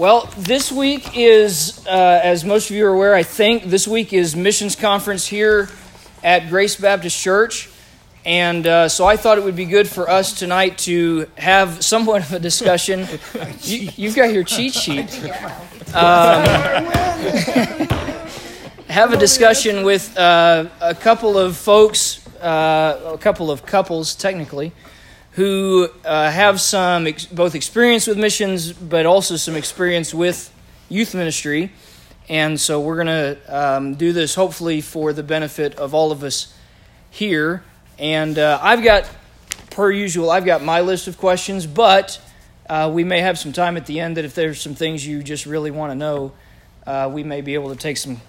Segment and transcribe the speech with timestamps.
[0.00, 1.90] Well, this week is, uh,
[2.24, 5.68] as most of you are aware, I think, this week is missions conference here
[6.24, 7.68] at Grace Baptist Church.
[8.24, 12.22] And uh, so I thought it would be good for us tonight to have somewhat
[12.22, 13.00] of a discussion.
[13.60, 15.22] you, have got your cheat sheet.
[15.92, 16.46] Um,
[18.88, 24.72] have a discussion with uh, a couple of folks, uh, a couple of couples, technically,
[25.32, 30.52] who uh, have some ex- both experience with missions, but also some experience with
[30.88, 31.72] youth ministry.
[32.28, 36.22] And so we're going to um, do this hopefully for the benefit of all of
[36.22, 36.54] us
[37.10, 37.64] here.
[37.98, 39.08] And uh, I've got,
[39.70, 42.20] per usual, I've got my list of questions, but
[42.68, 45.22] uh, we may have some time at the end that if there's some things you
[45.22, 46.32] just really want to know,
[46.86, 48.20] uh, we may be able to take some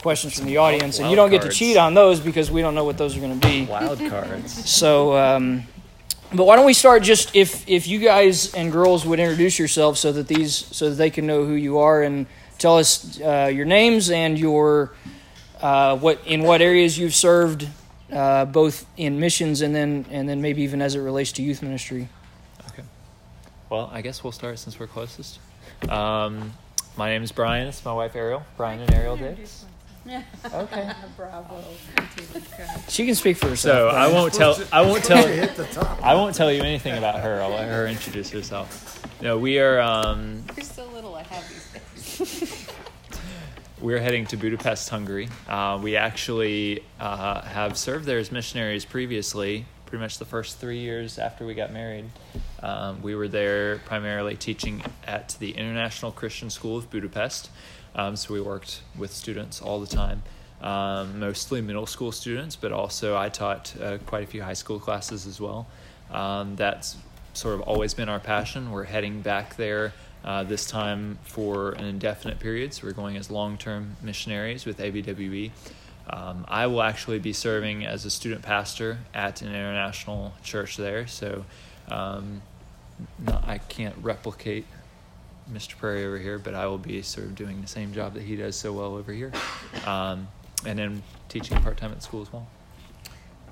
[0.00, 0.98] questions from the audience.
[0.98, 3.20] and you don't get to cheat on those because we don't know what those are
[3.20, 3.64] going to be.
[3.64, 4.70] Wild cards.
[4.70, 5.64] So, um,
[6.34, 10.00] but why don't we start just if if you guys and girls would introduce yourselves
[10.00, 12.26] so that these so that they can know who you are and
[12.58, 14.92] tell us uh, your names and your
[15.60, 17.68] uh, what in what areas you've served
[18.12, 21.62] uh, both in missions and then and then maybe even as it relates to youth
[21.62, 22.08] ministry.
[22.70, 22.84] Okay.
[23.70, 25.38] Well, I guess we'll start since we're closest.
[25.88, 26.52] Um,
[26.96, 27.66] my name is Brian.
[27.66, 28.42] It's my wife Ariel.
[28.56, 29.66] Brian and Ariel Dix.
[30.52, 30.90] Okay.
[31.16, 31.64] Bravo.
[32.88, 33.94] She can speak for So herself.
[33.94, 34.56] I won't tell.
[34.72, 35.02] I won't
[35.74, 35.98] tell.
[36.02, 37.40] I won't tell you anything about her.
[37.40, 39.02] I'll let her introduce herself.
[39.22, 39.80] No, we are.
[39.80, 41.14] Um, You're so little.
[41.14, 42.68] I have these days.
[43.80, 45.28] we're heading to Budapest, Hungary.
[45.48, 49.64] Uh, we actually uh, have served there as missionaries previously.
[49.86, 52.06] Pretty much the first three years after we got married,
[52.62, 57.50] um, we were there primarily teaching at the International Christian School of Budapest.
[57.94, 60.22] Um, so we worked with students all the time,
[60.60, 64.80] um, mostly middle school students, but also I taught uh, quite a few high school
[64.80, 65.66] classes as well.
[66.10, 66.96] Um, that's
[67.34, 68.70] sort of always been our passion.
[68.70, 69.92] We're heading back there
[70.24, 74.78] uh, this time for an indefinite period, so we're going as long term missionaries with
[74.78, 75.50] ABWE.
[76.08, 81.06] Um, I will actually be serving as a student pastor at an international church there,
[81.06, 81.44] so
[81.88, 82.42] um,
[83.26, 84.66] I can't replicate
[85.52, 85.76] Mr.
[85.76, 88.36] Prairie over here, but I will be sort of doing the same job that he
[88.36, 89.32] does so well over here,
[89.86, 90.28] um,
[90.66, 92.46] and then teaching part time at school as well.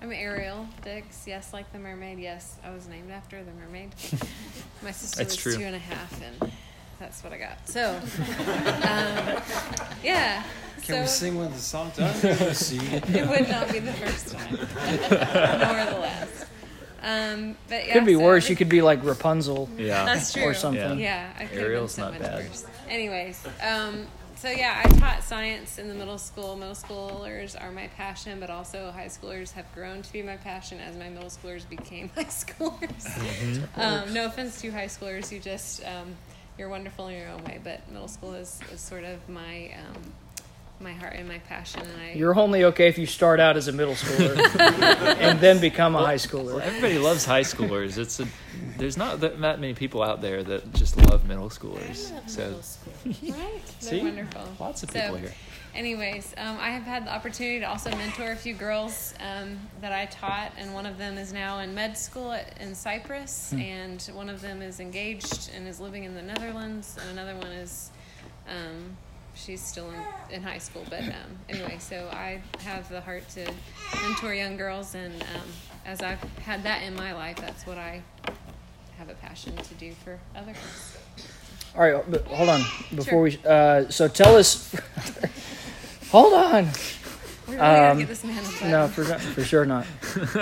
[0.01, 1.29] I'm Ariel Dix.
[1.29, 2.19] Yes, like the mermaid.
[2.19, 3.91] Yes, I was named after the mermaid.
[4.83, 5.57] My sister That's was true.
[5.57, 6.53] two and a half, and
[6.99, 7.69] that's what I got.
[7.69, 9.43] So, um,
[10.03, 10.43] yeah.
[10.83, 11.99] Can so we sing one of the songs?
[12.01, 12.13] I
[12.53, 12.79] see.
[12.87, 16.47] it would not be the first time, nor the last.
[17.03, 18.49] Um, but yeah, Could be so worse.
[18.49, 19.69] You could be like Rapunzel.
[19.77, 20.05] Yeah.
[20.07, 20.45] That's true.
[20.45, 20.99] Or something.
[20.99, 22.51] Yeah, I could Ariel's have been so not much bad.
[22.51, 22.67] worse.
[22.89, 26.57] Anyways, um, so yeah, I taught science in the middle school.
[26.57, 30.79] Middle schoolers are my passion, but also high schoolers have grown to be my passion
[30.81, 33.05] as my middle schoolers became high schoolers.
[33.05, 33.81] Mm-hmm.
[33.81, 36.15] um, no offense to high schoolers, you just um,
[36.59, 40.13] you're wonderful in your own way, but middle school is, is sort of my um,
[40.83, 43.69] my heart and my passion, and I You're only okay if you start out as
[43.69, 44.37] a middle schooler
[45.19, 46.61] and then become a high Well, schooler.
[46.61, 47.99] everybody loves high schoolers.
[47.99, 48.27] It's a
[48.79, 52.11] there's not that, that many people out there that just love middle schoolers.
[52.29, 52.55] So
[53.07, 53.15] right?
[53.23, 54.01] They're See?
[54.03, 54.43] wonderful.
[54.59, 55.33] lots of So, people here.
[55.75, 59.91] Anyways, um, I have had the opportunity to also mentor a few girls um, that
[59.93, 64.03] I taught, and one of them is now in med school at, in Cyprus, and
[64.13, 67.91] one of them is engaged and is living in the Netherlands, and another one is,
[68.51, 68.97] um,
[69.35, 70.85] she's still in, in high school.
[70.89, 73.53] But um, anyway, so I have the heart to
[74.03, 75.49] mentor young girls, and um,
[75.85, 78.03] as I've had that in my life, that's what I
[78.99, 80.99] have a passion to do for other girls.
[81.75, 82.61] All right, but hold on
[82.95, 83.39] before we.
[83.47, 84.75] Uh, so tell us.
[86.11, 86.69] hold on.
[87.49, 88.43] We really Um, get this man.
[88.71, 89.87] No, for, for sure not.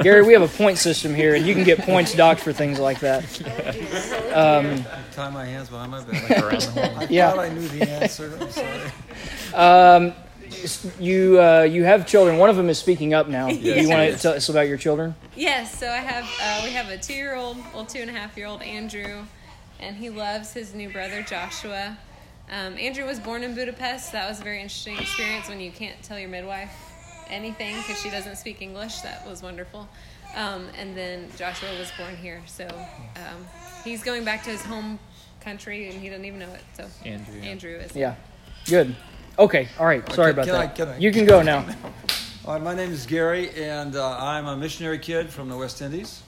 [0.03, 2.79] Gary, we have a point system here, and you can get points docked for things
[2.79, 3.25] like that.
[4.35, 6.31] Um, Tie my hands behind my back.
[6.31, 6.97] Like around the horn.
[6.99, 7.31] I Yeah.
[7.31, 8.39] thought I knew the answer.
[8.41, 10.07] I'm sorry.
[10.09, 10.13] um,
[10.99, 12.37] you uh, you have children.
[12.39, 13.49] One of them is speaking up now.
[13.51, 15.15] Do you want to tell us about your children?
[15.37, 18.13] Yes, so I have uh, we have a two year old, well two and a
[18.13, 19.23] half year old Andrew,
[19.79, 21.97] and he loves his new brother Joshua.
[22.51, 24.13] Um, Andrew was born in Budapest.
[24.13, 26.90] That was a very interesting experience when you can't tell your midwife
[27.31, 29.01] anything because she doesn't speak English.
[29.01, 29.89] That was wonderful.
[30.35, 32.67] Um, and then Joshua was born here, so
[33.17, 33.47] um,
[33.85, 34.99] he's going back to his home
[35.41, 36.63] country and he doesn't even know it.
[36.77, 37.49] So Andrew, yeah.
[37.49, 37.97] Andrew is.
[37.97, 38.15] Yeah.
[38.67, 38.95] Good.
[39.39, 39.69] Okay.
[39.79, 40.07] All right.
[40.13, 40.75] Sorry Can- about can I- that.
[40.77, 41.65] can I- You can go now.
[42.47, 45.83] All right, my name is Gary, and uh, I'm a missionary kid from the West
[45.83, 46.23] Indies.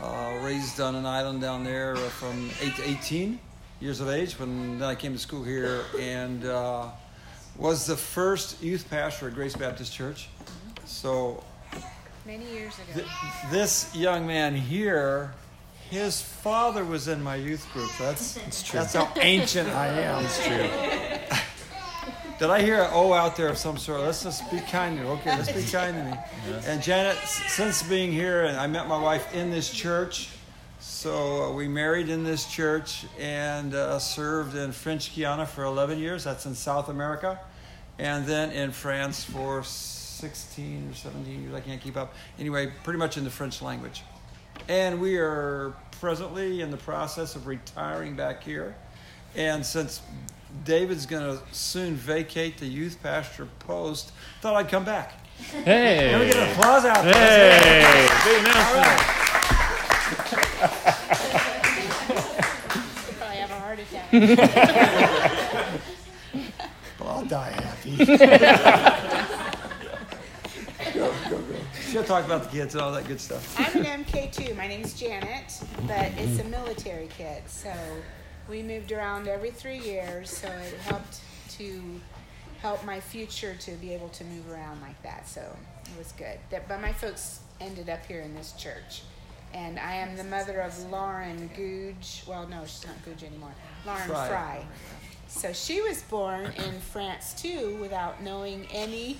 [0.00, 3.38] Uh, raised on an island down there uh, from 8 to 18
[3.80, 6.88] years of age when I came to school here and uh,
[7.56, 10.28] was the first youth pastor at Grace Baptist Church.
[10.28, 10.86] Mm-hmm.
[10.86, 11.42] So
[12.26, 13.00] Many years ago.
[13.00, 13.06] th-
[13.50, 15.32] this young man here
[15.90, 17.90] His father was in my youth group.
[17.98, 18.34] That's
[18.72, 20.24] that's how ancient I am.
[20.24, 20.68] It's true.
[22.38, 24.00] Did I hear an O out there of some sort?
[24.00, 25.10] Let's just be kind to me.
[25.10, 26.58] Okay, let's be kind to me.
[26.64, 30.30] And Janet, since being here, and I met my wife in this church.
[31.00, 35.98] So uh, we married in this church and uh, served in French Guiana for 11
[35.98, 36.24] years.
[36.24, 37.40] That's in South America.
[37.98, 41.54] And then in France for 16 or 17 years.
[41.54, 42.12] I can't keep up.
[42.38, 44.02] Anyway, pretty much in the French language.
[44.68, 48.76] And we are presently in the process of retiring back here.
[49.34, 50.02] And since
[50.66, 54.12] David's going to soon vacate the youth pastor post,
[54.42, 55.14] thought I'd come back.
[55.64, 56.08] Hey.
[56.10, 57.58] Can we get an applause out there?
[57.58, 58.30] Hey.
[58.30, 59.20] Big announcement.
[63.18, 63.50] Probably have
[64.12, 65.80] a heart attack.
[66.98, 67.96] Well, I'll die happy.
[70.94, 71.54] go, go, go.
[71.90, 73.56] She'll talk about the kids and all that good stuff.
[73.58, 74.54] I'm an MK too.
[74.54, 77.42] My name's Janet, but it's a military kid.
[77.46, 77.72] So
[78.48, 80.30] we moved around every three years.
[80.30, 81.20] So it helped
[81.58, 82.00] to
[82.60, 85.26] help my future to be able to move around like that.
[85.28, 86.38] So it was good.
[86.50, 89.02] That, but my folks ended up here in this church.
[89.52, 92.26] And I am the mother of Lauren Googe.
[92.26, 93.52] Well, no, she's not Googe anymore.
[93.84, 94.28] Lauren Fry.
[94.28, 94.64] Fry.
[95.28, 99.16] So she was born in France too without knowing any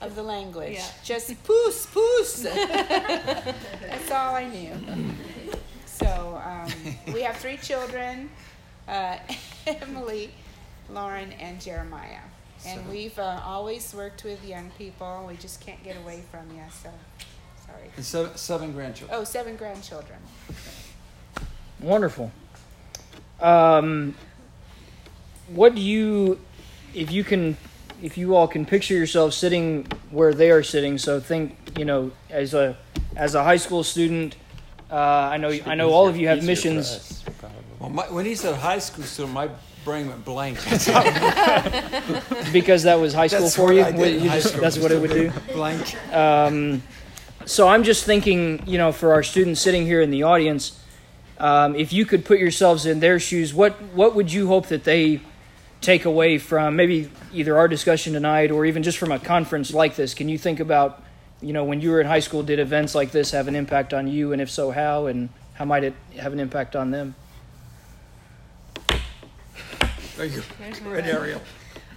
[0.00, 0.74] of the language.
[0.74, 0.86] Yeah.
[1.02, 2.42] Just poos, poos.
[3.80, 4.72] That's all I knew.
[5.86, 6.72] So um,
[7.12, 8.30] we have three children
[8.88, 9.18] uh,
[9.66, 10.30] Emily,
[10.90, 12.20] Lauren, and Jeremiah.
[12.66, 12.90] And Seven.
[12.90, 15.26] we've uh, always worked with young people.
[15.28, 16.90] We just can't get away from you, so
[17.66, 17.90] sorry.
[17.96, 19.18] And seven, seven grandchildren.
[19.20, 20.18] Oh, seven grandchildren.
[21.80, 22.30] Wonderful.
[23.40, 24.14] Um,
[25.48, 26.38] what do you,
[26.94, 27.56] if you can,
[28.02, 30.98] if you all can picture yourself sitting where they are sitting?
[30.98, 32.76] So think, you know, as a
[33.16, 34.36] as a high school student,
[34.90, 37.24] uh, I know I know all of you have missions us.
[37.78, 39.48] Well, my, when he said high school student, my
[39.84, 40.58] brain went blank.
[42.52, 43.82] because that was high school That's for what you.
[43.84, 45.32] I did in you high just- school, that's what it would do.
[45.52, 45.94] blank.
[46.14, 46.82] Um,
[47.46, 50.80] so I'm just thinking, you know, for our students sitting here in the audience,
[51.38, 54.84] um, if you could put yourselves in their shoes, what what would you hope that
[54.84, 55.20] they
[55.80, 59.96] take away from maybe either our discussion tonight or even just from a conference like
[59.96, 60.14] this?
[60.14, 61.02] Can you think about,
[61.42, 63.92] you know, when you were in high school, did events like this have an impact
[63.92, 67.14] on you, and if so, how, and how might it have an impact on them?
[70.16, 70.42] Thank you.
[70.92, 71.40] Ariel.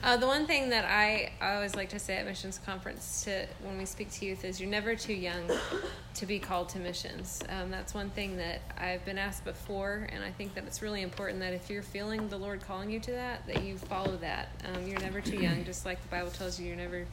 [0.03, 3.45] Uh, the one thing that I, I always like to say at missions conference to
[3.63, 5.49] when we speak to youth is you're never too young
[6.13, 7.41] to be called to missions.
[7.49, 11.01] Um, that's one thing that I've been asked before, and I think that it's really
[11.01, 14.49] important that if you're feeling the Lord calling you to that, that you follow that.
[14.65, 17.05] Um, you're never too young, just like the Bible tells you, you're never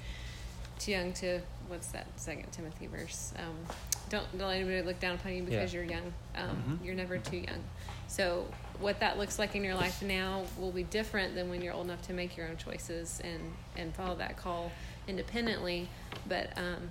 [0.79, 3.33] too young to what's that Second Timothy verse?
[3.39, 3.77] Um,
[4.15, 5.81] don't don't let anybody look down upon you because Yeah.
[5.81, 6.13] you're young.
[6.37, 7.63] Um, You're never too young.
[8.09, 8.47] So
[8.81, 11.87] what that looks like in your life now will be different than when you're old
[11.87, 13.41] enough to make your own choices and
[13.77, 14.71] and follow that call
[15.09, 15.89] independently.
[16.29, 16.89] But um,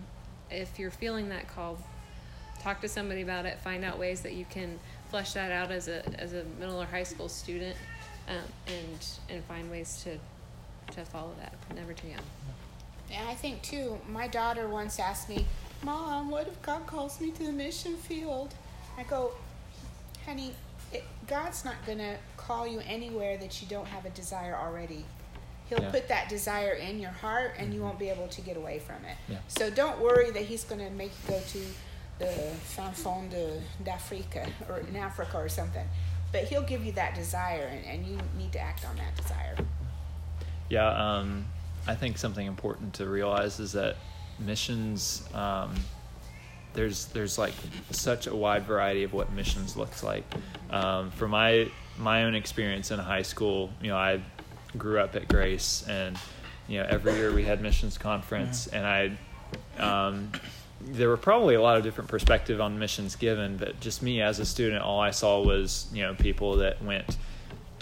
[0.51, 1.77] if you're feeling that call,
[2.61, 3.59] talk to somebody about it.
[3.59, 4.79] Find out ways that you can
[5.09, 7.75] flesh that out as a as a middle or high school student,
[8.27, 8.37] um,
[8.67, 10.17] and and find ways to
[10.95, 11.53] to follow that.
[11.75, 12.25] Never too young.
[13.11, 15.45] And I think too, my daughter once asked me,
[15.83, 18.53] Mom, what if God calls me to the mission field?
[18.97, 19.31] I go,
[20.25, 20.51] honey,
[20.91, 25.03] it, God's not going to call you anywhere that you don't have a desire already.
[25.69, 25.91] He'll Yeah.
[25.91, 29.03] put that desire in your heart and you won't be able to get away from
[29.05, 29.17] it.
[29.27, 29.38] Yeah.
[29.48, 31.60] So don't worry that He's going to make you go to
[32.19, 32.27] the
[32.63, 35.88] fin fond de, d'Africa or in Africa or something.
[36.31, 39.55] But He'll give you that desire and, and you need to act on that desire.
[40.69, 41.46] Yeah, um,
[41.88, 43.98] I think something important to realize is that
[44.39, 45.27] missions.
[45.33, 45.75] Um,
[46.73, 47.53] there's there's like
[47.91, 50.23] such a wide variety of what missions looks like.
[50.69, 54.21] Um, from my my own experience in high school, you know, I
[54.77, 56.17] grew up at Grace, and
[56.67, 59.17] you know, every year we had missions conference, and I.
[59.77, 60.31] Um,
[60.85, 64.39] there were probably a lot of different perspective on missions given, but just me as
[64.39, 67.17] a student, all I saw was you know people that went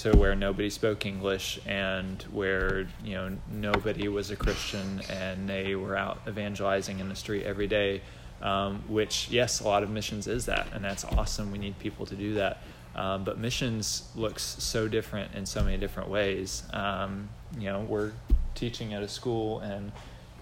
[0.02, 5.76] to where nobody spoke English and where you know nobody was a Christian and they
[5.76, 8.02] were out evangelizing in the street every day.
[8.42, 11.52] Um, which yes, a lot of missions is that, and that's awesome.
[11.52, 12.64] We need people to do that.
[12.96, 16.64] Um, but missions looks so different in so many different ways.
[16.74, 17.30] Um,
[17.60, 18.12] you know, we're
[18.56, 19.92] teaching at a school and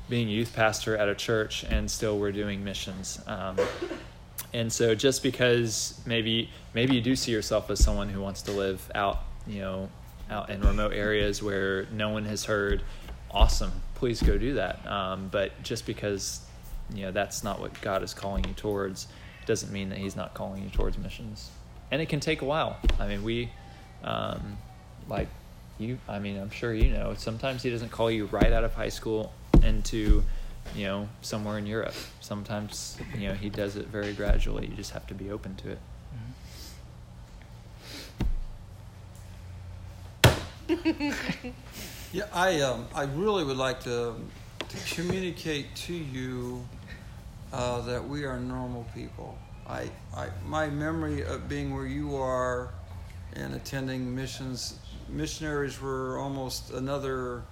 [0.07, 3.19] being youth pastor at a church, and still we're doing missions.
[3.27, 3.57] Um,
[4.53, 8.53] and so just because maybe maybe you do see yourself as someone who wants to
[8.53, 9.89] live out you know
[10.29, 12.81] out in remote areas where no one has heard
[13.31, 16.41] awesome please go do that um, but just because
[16.93, 19.07] you know that's not what god is calling you towards
[19.45, 21.49] doesn't mean that he's not calling you towards missions
[21.91, 22.77] and it can take a while.
[22.99, 23.49] I mean, we,
[24.03, 24.57] um,
[25.07, 25.27] like
[25.77, 25.97] you.
[26.07, 27.13] I mean, I'm sure you know.
[27.15, 30.23] Sometimes he doesn't call you right out of high school into,
[30.75, 31.95] you know, somewhere in Europe.
[32.19, 34.67] Sometimes you know he does it very gradually.
[34.67, 35.79] You just have to be open to it.
[42.11, 44.15] Yeah, I um, I really would like to
[44.67, 46.67] to communicate to you
[47.53, 49.37] uh, that we are normal people.
[49.67, 52.69] I, I my memory of being where you are
[53.33, 57.43] and attending missions missionaries were almost another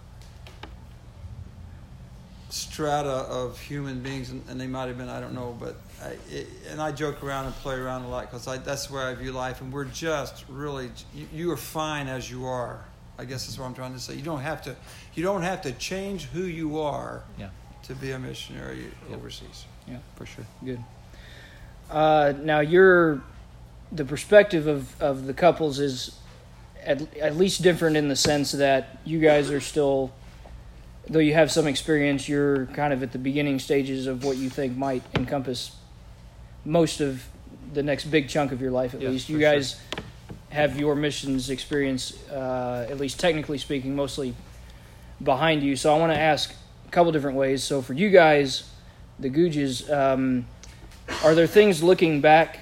[2.49, 6.17] strata of human beings, and, and they might have been I don't know, but I,
[6.31, 9.33] it, and I joke around and play around a lot because that's where I view
[9.33, 12.83] life, and we're just really you, you are fine as you are.
[13.19, 14.13] I guess that's what I'm trying to say.
[14.15, 14.75] You don't have to
[15.15, 17.49] you don't have to change who you are Yeah,
[17.83, 19.17] to be a missionary Yep.
[19.19, 19.65] overseas.
[19.87, 20.45] Yeah, for sure.
[20.63, 20.83] good.
[21.89, 23.21] Uh, now, your
[23.91, 26.17] the perspective of, of the couples is
[26.83, 30.11] at, at least different in the sense that you guys are still,
[31.09, 34.49] though you have some experience, you're kind of at the beginning stages of what you
[34.49, 35.71] think might encompass
[36.65, 37.25] most of
[37.73, 38.93] the next big chunk of your life.
[38.93, 40.03] At Yeah, least you guys sure.
[40.57, 44.33] Have your missions experience, uh, at least technically speaking, mostly
[45.23, 45.75] behind you.
[45.75, 46.51] So I want to ask
[46.87, 47.63] a couple different ways.
[47.63, 48.67] So for you guys,
[49.19, 50.47] the Googes, um,
[51.23, 52.61] are there things looking back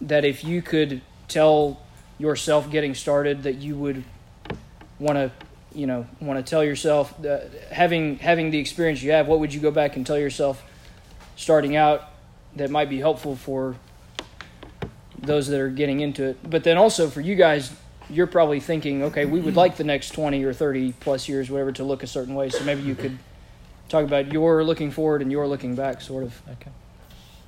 [0.00, 1.78] that if you could tell
[2.18, 4.02] yourself getting started that you would
[4.98, 5.30] want to,
[5.74, 9.52] you know, want to tell yourself that having having the experience you have, what would
[9.52, 10.64] you go back and tell yourself
[11.36, 12.08] starting out
[12.56, 13.76] that might be helpful for
[15.22, 16.50] those that are getting into it?
[16.50, 17.72] But then also for you guys,
[18.10, 21.72] you're probably thinking, okay, we would like the next 20 or 30 plus years, whatever,
[21.72, 22.50] to look a certain way.
[22.50, 23.18] So maybe you could
[23.88, 26.40] talk about your looking forward and your looking back, sort of.
[26.50, 26.70] Okay.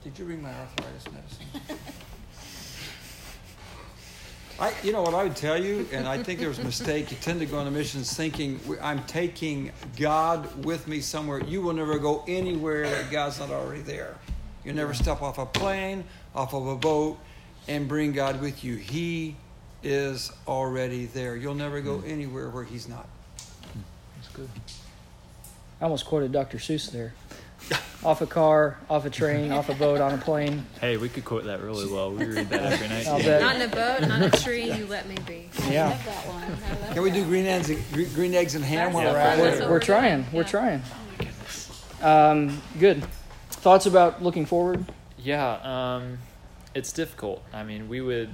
[0.03, 1.79] Did you bring my arthritis medicine?
[4.61, 7.11] I, you know what I would tell you, and I think there's a mistake.
[7.11, 11.43] You tend to go on the missions thinking I'm taking God with me somewhere.
[11.43, 14.15] You will never go anywhere that God's not already there.
[14.65, 16.05] You never step off a plane,
[16.37, 17.19] off of a boat,
[17.69, 18.77] and bring God with you.
[18.77, 19.37] He
[19.83, 21.37] is already there.
[21.37, 23.07] You'll never go anywhere where He's not.
[24.17, 24.49] That's good.
[25.81, 26.59] I almost quoted Dr.
[26.59, 27.15] Seuss there.
[28.05, 30.67] off a car, off a train, off a boat, on a plane.
[30.81, 32.11] Hey, we could quote that really well.
[32.13, 33.07] We read that every night.
[33.07, 33.41] I'll.
[33.41, 34.71] Not in a boat, not a tree.
[34.71, 35.49] You let me be.
[35.63, 35.89] I Yeah.
[35.89, 36.51] love that one.
[36.83, 37.17] Love Can we that.
[37.17, 39.61] do green eggs, and, green eggs and ham while That's we're at it?
[39.65, 40.23] We're we're trying.
[40.23, 40.33] doing.
[40.35, 40.49] We're Yeah.
[40.49, 40.83] trying.
[42.03, 43.03] Um, good.
[43.51, 44.85] Thoughts about looking forward?
[45.19, 45.55] Yeah,
[45.97, 46.19] um,
[46.75, 47.43] it's difficult.
[47.53, 48.31] I mean, we would,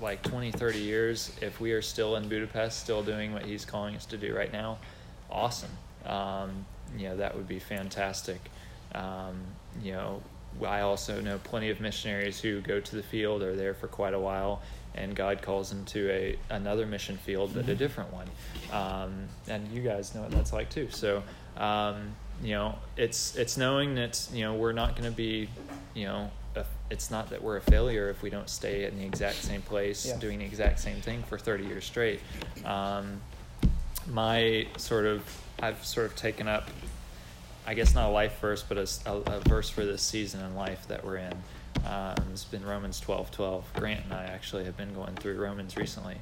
[0.00, 3.96] like 20, 30 years, if we are still in Budapest, still doing what he's calling
[3.96, 4.78] us to do right now,
[5.30, 5.70] awesome.
[6.06, 6.64] Um,
[6.96, 8.40] you know, that would be fantastic.
[8.94, 9.40] Um,
[9.82, 10.22] you know,
[10.66, 14.14] I also know plenty of missionaries who go to the field, are there for quite
[14.14, 14.62] a while,
[14.94, 18.28] and God calls them to a another mission field, but a different one.
[18.72, 20.88] Um, and you guys know what that's like too.
[20.90, 21.22] So,
[21.56, 25.48] um, you know, it's it's knowing that you know we're not going to be,
[25.94, 26.30] you know,
[26.90, 30.06] it's not that we're a failure if we don't stay in the exact same place
[30.06, 30.16] Yeah.
[30.18, 32.20] doing the exact same thing for 30 years straight.
[32.64, 33.20] Um,
[34.08, 35.22] my sort of
[35.62, 36.68] I've sort of taken up
[37.66, 41.04] I guess not a life verse, but a verse for this season in life that
[41.04, 41.34] we're in.
[41.86, 43.64] Um, it's been Romans twelve twelve.
[43.74, 46.16] Grant and I actually have been going through Romans recently,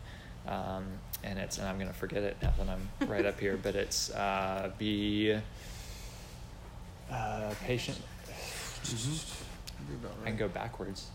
[0.46, 0.84] um,
[1.25, 3.56] and it's and I'm going to forget it now that I'm right up here.
[3.56, 5.38] But it's uh, be
[7.10, 7.98] uh, patient.
[10.25, 11.08] I can go backwards.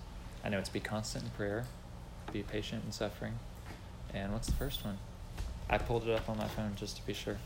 [0.44, 1.66] I know it's be constant in prayer,
[2.32, 3.34] be patient in suffering,
[4.14, 4.98] and what's the first one?
[5.70, 7.38] I pulled it up on my phone just to be sure.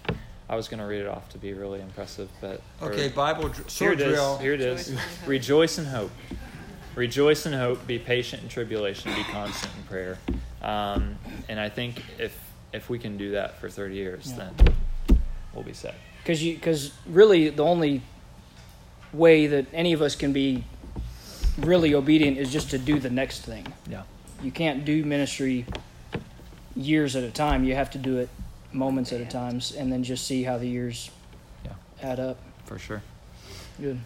[0.49, 3.43] I was going to read it off to be really impressive, but or- Okay, Bible
[3.49, 4.13] dr- here sword it is.
[4.13, 4.37] drill.
[4.37, 4.97] Here it is.
[5.27, 6.11] Rejoice in hope.
[6.95, 7.85] Rejoice in hope.
[7.85, 9.13] Be patient in tribulation.
[9.13, 10.17] Be constant in prayer.
[10.61, 11.17] Um,
[11.49, 12.37] and I think if
[12.73, 14.49] if we can do that for thirty years, Yeah.
[15.07, 15.19] then
[15.53, 15.95] we'll be set.
[16.23, 18.01] Because you, because really, the only
[19.13, 20.63] way that any of us can be
[21.57, 23.65] really obedient is just to do the next thing.
[23.89, 24.03] Yeah.
[24.43, 25.65] You can't do ministry
[26.75, 27.63] years at a time.
[27.63, 28.29] You have to do it
[28.71, 31.09] moments at a time, and then just see how the years
[31.65, 31.71] Yeah.
[32.01, 32.37] add up.
[32.65, 33.01] For sure.
[33.81, 33.99] Good.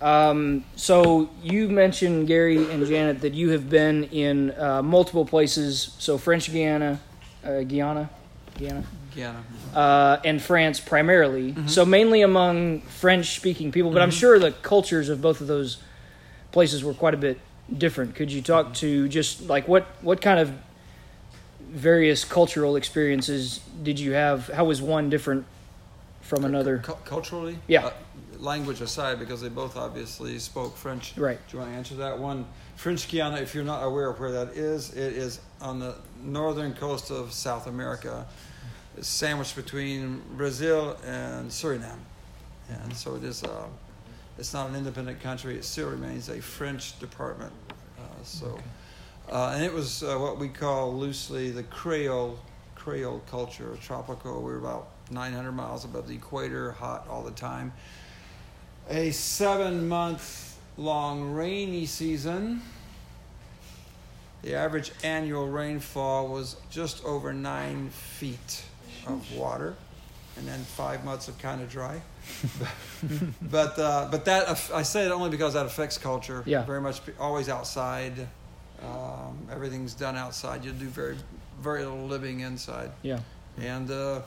[0.00, 5.94] Um, so you mentioned Gary and Janet that you have been in uh, multiple places.
[5.98, 7.00] So French Guiana,
[7.42, 8.10] uh, Guyana,
[8.58, 8.84] Guyana,
[9.16, 9.32] Yeah.
[9.74, 11.54] uh, and France primarily.
[11.66, 15.78] So mainly among French-speaking people, but I'm sure the cultures of both of those
[16.56, 17.38] places were quite a bit
[17.76, 18.14] different.
[18.14, 20.50] Could you talk to just like what what kind of
[21.60, 24.48] various cultural experiences did you have?
[24.48, 25.44] How was one different
[26.22, 26.78] from another.
[26.78, 27.84] Cu- culturally, Yeah.
[27.88, 27.92] uh,
[28.38, 31.12] language aside, because they both obviously spoke French.
[31.18, 31.38] Right.
[31.46, 32.46] Do you want to answer that one?
[32.76, 36.72] French Guiana, if you're not aware of where that is, it is on the northern
[36.72, 38.26] coast of South America.
[38.96, 42.02] It's sandwiched between Brazil and Suriname,
[42.70, 43.44] and so it is.
[43.44, 43.66] Uh,
[44.38, 45.56] it's not an independent country.
[45.56, 47.52] It still remains a French department.
[47.98, 48.58] Uh, so,
[49.30, 52.38] uh, and it was uh, what we call loosely the Creole
[52.74, 54.42] Creole culture, tropical.
[54.42, 57.72] We were about 900 miles above the equator, hot all the time.
[58.88, 62.62] A seven month long rainy season.
[64.42, 68.62] The average annual rainfall was just over nine feet
[69.06, 69.74] of water,
[70.36, 72.00] and then five months of kind of dry.
[73.42, 76.42] but uh, but that I say it only because that affects culture.
[76.46, 76.64] Yeah.
[76.64, 78.26] Very much always outside.
[78.82, 80.64] Um, everything's done outside.
[80.64, 81.16] You do very
[81.60, 82.90] very little living inside.
[83.02, 83.20] Yeah.
[83.58, 84.20] And uh,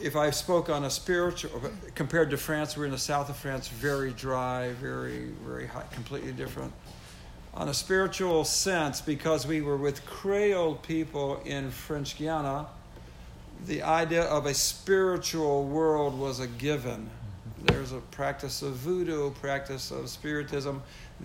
[0.00, 1.62] if I spoke on a spiritual,
[1.94, 6.32] compared to France, we're in the south of France, very dry, very, very hot, completely
[6.32, 6.72] different.
[7.54, 12.66] On a spiritual sense, because we were with Creole people in French Guiana,
[13.66, 17.10] the idea of a spiritual world was a given.
[17.66, 20.82] There's a practice of voodoo, practice of spiritism.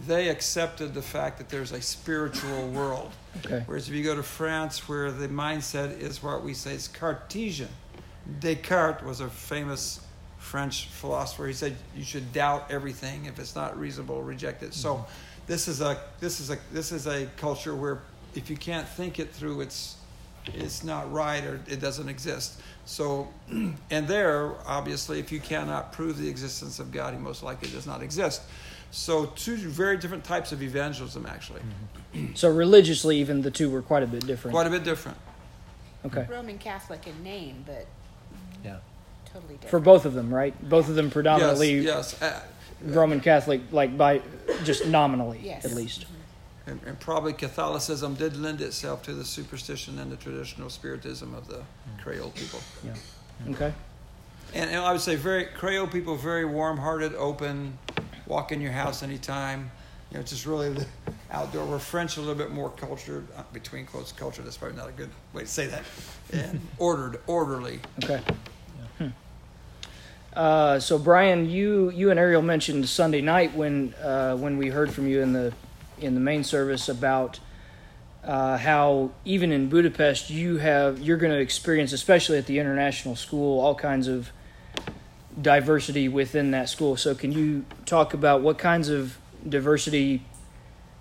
[0.08, 3.12] They accepted the fact that there's a spiritual world.
[3.46, 3.64] Okay.
[3.66, 7.70] Whereas if you go to France, where the mindset is what we say is Cartesian.
[8.40, 10.02] Descartes was a famous
[10.38, 11.48] French philosopher.
[11.48, 13.26] He said you should doubt everything.
[13.26, 14.74] If it's not reasonable, reject it.
[14.74, 15.12] So mm-hmm.
[15.48, 18.02] this is a this is a this is a culture where
[18.36, 19.98] if you can't think it through, it's
[20.48, 22.60] it's not right or it doesn't exist.
[22.86, 27.70] So, and there, obviously, if you cannot prove the existence of God, he most likely
[27.70, 28.42] does not exist.
[28.92, 31.62] So, two very different types of evangelism, actually,
[32.34, 34.54] So religiously, even the two were quite a bit different.
[34.56, 35.18] quite a bit different.
[36.06, 36.26] okay.
[36.30, 37.86] Roman Catholic in name, but
[38.66, 38.78] Yeah.
[39.32, 39.70] totally different.
[39.70, 40.56] For both of them, right?
[40.68, 42.22] Both of them predominantly Yes, yes.
[42.22, 42.42] Uh,
[42.82, 44.22] Roman Catholic, like by
[44.64, 45.66] just nominally, Yes.
[45.66, 46.06] at least.
[46.70, 51.48] And, and probably Catholicism did lend itself to the superstition and the traditional spiritism of
[51.48, 51.64] the
[52.02, 52.60] Creole people.
[52.86, 53.52] Yeah.
[53.52, 53.74] Okay.
[54.54, 57.78] And, and I would say very Creole people, very warm-hearted, open,
[58.28, 59.72] walk in your house anytime.
[60.12, 60.76] You know, just really
[61.32, 61.66] outdoor.
[61.66, 64.42] We're French, a little bit more cultured, uh, between quotes, culture.
[64.42, 65.84] That's probably not a good way to say that.
[66.34, 67.80] And ordered, orderly.
[68.04, 68.22] Okay.
[68.98, 69.08] Hmm.
[70.34, 74.92] Uh, so Brian, you you and Ariel mentioned Sunday night when uh, when we heard
[74.92, 75.54] from you in the
[76.02, 77.40] in the main service about
[78.24, 83.16] uh, how even in Budapest you have you're going to experience, especially at the international
[83.16, 84.32] school, all kinds of
[85.42, 86.98] diversity within that school.
[86.98, 90.24] So can you talk about what kinds of diversity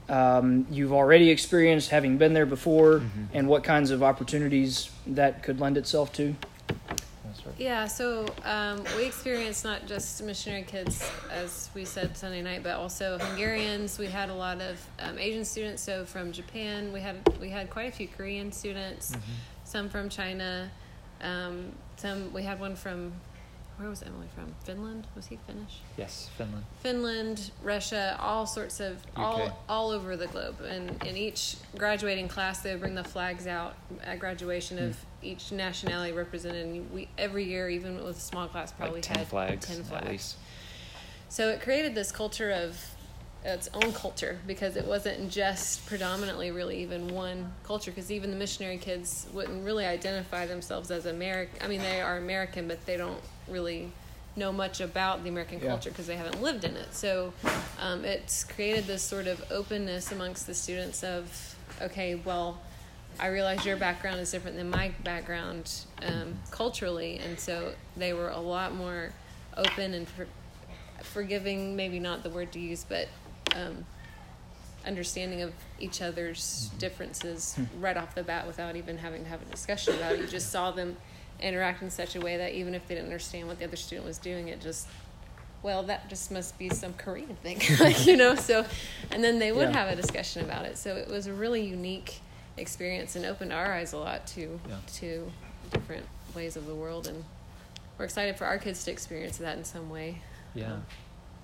[0.08, 3.02] um, you've already experienced, having been there before,
[3.34, 6.36] and what kinds of opportunities that could lend itself to?
[7.48, 7.60] Right.
[7.60, 12.76] Yeah, so um, we experienced not just missionary kids, as we said Sunday night, but
[12.76, 13.98] also Hungarians.
[13.98, 15.82] We had a lot of um, Asian students.
[15.82, 19.16] So from Japan, we had we had quite a few Korean students,
[19.64, 20.70] some from China,
[21.22, 23.12] um, some we had one from
[23.78, 24.54] where was Emily from?
[24.64, 25.06] Finland?
[25.14, 25.80] Was he Finnish?
[25.96, 26.64] Yes, Finland.
[26.80, 29.18] Finland, Russia, all sorts of UK.
[29.18, 30.60] all all over the globe.
[30.60, 35.26] And in each graduating class, they would bring the flags out at graduation of hmm.
[35.26, 36.66] each nationality represented.
[36.66, 39.84] And we every year, even with a small class, probably like 10 had flags, ten
[39.84, 40.36] flags.
[41.28, 42.76] So it created this culture of
[43.48, 48.36] its own culture because it wasn't just predominantly really even one culture because even the
[48.36, 51.58] missionary kids wouldn't really identify themselves as American.
[51.62, 53.90] I mean, they are American, but they don't really
[54.36, 55.68] know much about the American Yeah.
[55.68, 56.94] culture because they haven't lived in it.
[56.94, 57.32] So
[57.80, 62.60] um, it's created this sort of openness amongst the students of, okay, well,
[63.18, 68.28] I realize your background is different than my background um, culturally, and so they were
[68.28, 69.12] a lot more
[69.56, 70.28] open and for,
[71.02, 71.74] forgiving.
[71.74, 73.08] Maybe not the word to use, but
[73.56, 73.84] um,
[74.86, 76.78] understanding of each other's mm-hmm.
[76.78, 77.64] differences hmm.
[77.80, 80.20] right off the bat without even having to have a discussion about it.
[80.20, 80.96] You just saw them
[81.40, 84.06] interact in such a way that even if they didn't understand what the other student
[84.06, 84.88] was doing, it just
[85.62, 88.34] well, that just must be some Korean thing, like, you know.
[88.36, 88.64] So,
[89.10, 89.76] and then they would Yeah.
[89.76, 90.78] have a discussion about it.
[90.78, 92.20] So it was a really unique
[92.56, 94.76] experience and opened our eyes a lot to Yeah.
[94.98, 95.32] to
[95.72, 97.24] different ways of the world, and
[97.96, 100.22] we're excited for our kids to experience that in some way.
[100.54, 100.74] Yeah.
[100.74, 100.86] Um,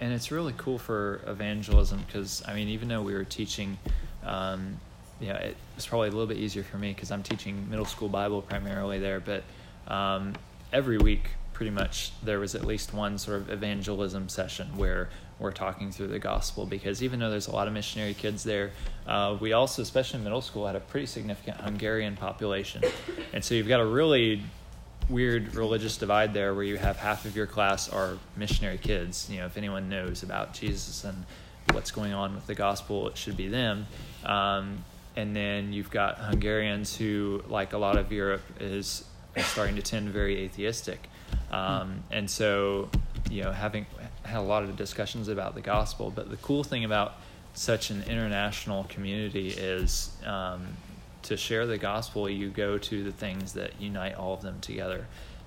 [0.01, 3.79] And it's really cool for evangelism because, I mean, even though we were teaching,
[4.25, 4.79] um,
[5.21, 7.87] you know, it was probably a little bit easier for me because I'm teaching middle
[7.87, 9.21] school Bible primarily there.
[9.21, 9.45] But
[9.87, 10.35] um,
[10.73, 15.53] every week, pretty much, there was at least one sort of evangelism session where we're
[15.53, 18.71] talking through the gospel because even though there's a lot of missionary kids there,
[19.07, 22.83] uh, we also, especially in middle school, had a pretty significant Hungarian population.
[23.33, 24.43] And so you've got a really
[25.09, 29.29] weird religious divide there where you have half of your class are missionary kids.
[29.31, 31.25] You know, if anyone knows about Jesus and
[31.73, 33.87] what's going on with the gospel, it should be them.
[34.25, 34.85] Um,
[35.17, 39.05] and then you've got Hungarians who, like a lot of Europe, is,
[39.39, 41.09] starting to tend very atheistic.
[41.51, 42.89] Um, and so,
[43.31, 43.87] you know, having
[44.23, 47.15] had a lot of discussions about the gospel, but the cool thing about
[47.55, 50.67] such an international community is um,
[51.25, 55.07] to share the gospel, you go to the things that unite all of them together.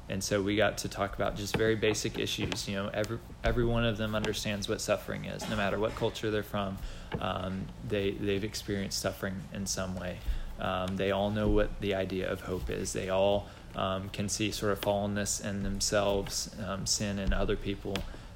[0.10, 2.68] And so we got to talk about just very basic issues.
[2.68, 6.32] You know, every every one of them understands what suffering is, no matter what culture
[6.32, 6.78] they're from.
[7.20, 10.18] Um, they they've experienced suffering in some way.
[10.60, 12.94] Um, they all know what the idea of hope is.
[12.94, 17.96] They all um, can see sort of fallenness in themselves, um, sin in other people.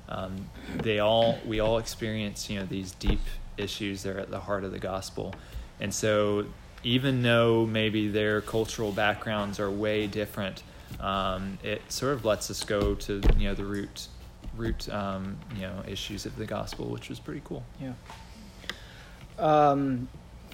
[0.09, 0.49] Um,
[0.83, 3.21] they all we all experience you know these deep
[3.55, 4.03] issues.
[4.03, 5.33] They're at the heart of the gospel,
[5.79, 6.45] and so
[6.83, 10.63] even though maybe their cultural backgrounds are way different,
[10.99, 14.07] um, it sort of lets us go to you know the root
[14.55, 17.63] root um, you know issues of the gospel, which was pretty cool.
[17.79, 17.93] Yeah.
[19.39, 20.07] Um,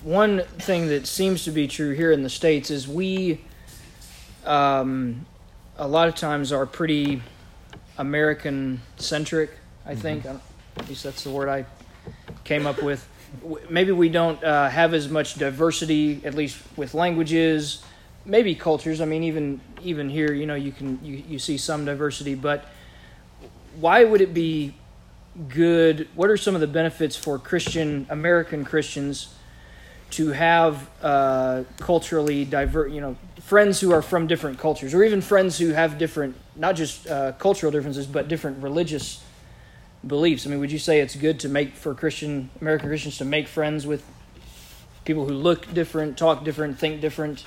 [0.04, 3.42] one thing that seems to be true here in the states is we,
[4.46, 5.26] um,
[5.78, 7.22] a lot of times, are pretty
[7.98, 9.52] American centric.
[9.86, 10.38] I think, mm-hmm.
[10.80, 11.66] at least that's the word I
[12.44, 13.08] came up with.
[13.70, 17.84] Maybe we don't uh, have as much diversity, at least with languages,
[18.26, 19.02] maybe cultures.
[19.02, 22.66] I mean, even even here, you know, you can you, you see some diversity, but
[23.80, 24.74] why would it be
[25.50, 26.08] good?
[26.16, 29.34] What are some of the benefits for Christian American Christians
[30.12, 35.22] to have uh, culturally diverse, you know, friends who are from different cultures, or even
[35.22, 39.22] friends who have different, not just uh, cultural differences, but different religious
[40.06, 40.46] beliefs?
[40.46, 43.48] I mean, would you say it's good to make for Christian American Christians to make
[43.48, 44.04] friends with
[45.06, 47.46] people who look different, talk different, think different?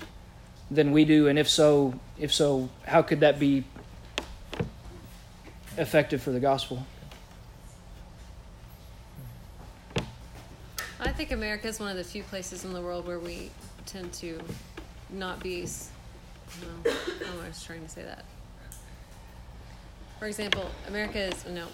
[0.71, 1.29] than we do?
[1.29, 3.65] And if so, if so, how could that be
[5.77, 6.87] effective for the gospel?
[11.01, 13.51] I think America is one of the few places in the world where we
[13.87, 14.39] tend to
[15.11, 15.67] not be.
[16.85, 18.25] No, I was trying to say that.
[20.19, 21.67] For example, America is no.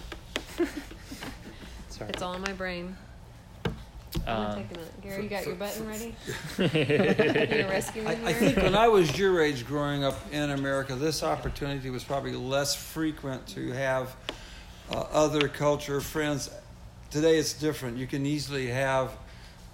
[1.89, 2.09] Sorry.
[2.09, 2.95] It's all in my brain.
[4.25, 5.01] Um, take a minute.
[5.01, 6.15] Gary, you got your button ready?
[6.57, 8.27] you gonna rescue me I, here?
[8.27, 12.33] I think when I was your age growing up in America, this opportunity was probably
[12.33, 14.15] less frequent to have
[14.91, 16.49] uh, other culture friends.
[17.11, 17.97] Today it's different.
[17.97, 19.11] You can easily have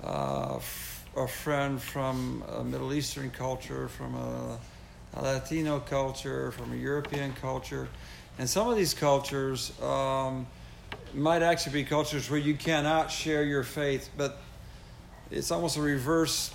[0.03, 0.59] uh,
[1.15, 4.59] a friend from a Middle Eastern culture, from a,
[5.15, 7.87] a, Latino culture, from a European culture.
[8.37, 10.47] And some of these cultures um,
[11.13, 14.39] might actually be cultures where you cannot share your faith, but
[15.31, 16.51] it's almost a reverse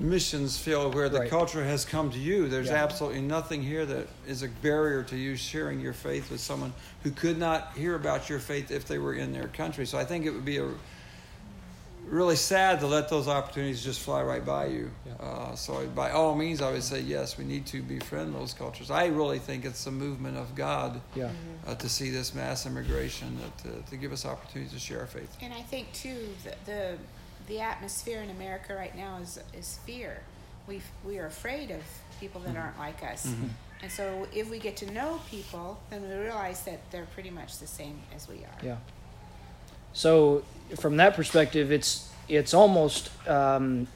[0.00, 1.30] missions field where the Right.
[1.30, 2.48] culture has come to you.
[2.48, 2.84] There's Yeah.
[2.84, 7.10] absolutely nothing here that is a barrier to you sharing your faith with someone who
[7.10, 9.86] could not hear about your faith if they were in their country.
[9.86, 10.68] So I think it would be a
[12.10, 14.90] really sad to let those opportunities just fly right by you.
[15.20, 18.90] Uh, so by all means, I would say yes, we need to befriend those cultures.
[18.90, 21.30] I really think it's a movement of God Yeah.
[21.66, 25.06] uh, to see this mass immigration uh, to, to give us opportunities to share our
[25.06, 25.36] faith.
[25.42, 26.98] And I think too the the,
[27.48, 30.22] the atmosphere in America right now is is fear.
[30.66, 31.82] We we are afraid of
[32.20, 33.26] people that aren't like us.
[33.80, 37.58] And so if we get to know people, then we realize that they're pretty much
[37.58, 38.58] the same as we are.
[38.64, 38.76] Yeah.
[39.98, 40.44] So
[40.78, 43.88] from that perspective, it's it's almost um,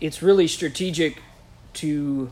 [0.00, 1.20] it's really strategic
[1.74, 2.30] to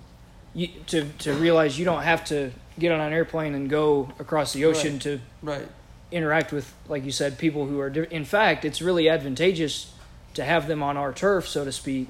[0.55, 4.55] you, to to realize you don't have to get on an airplane and go across
[4.55, 5.01] the ocean Right.
[5.03, 5.69] to Right.
[6.11, 7.91] interact with, like you said, people who are.
[7.91, 9.93] Di- in fact, it's really advantageous
[10.33, 12.09] to have them on our turf, so to speak,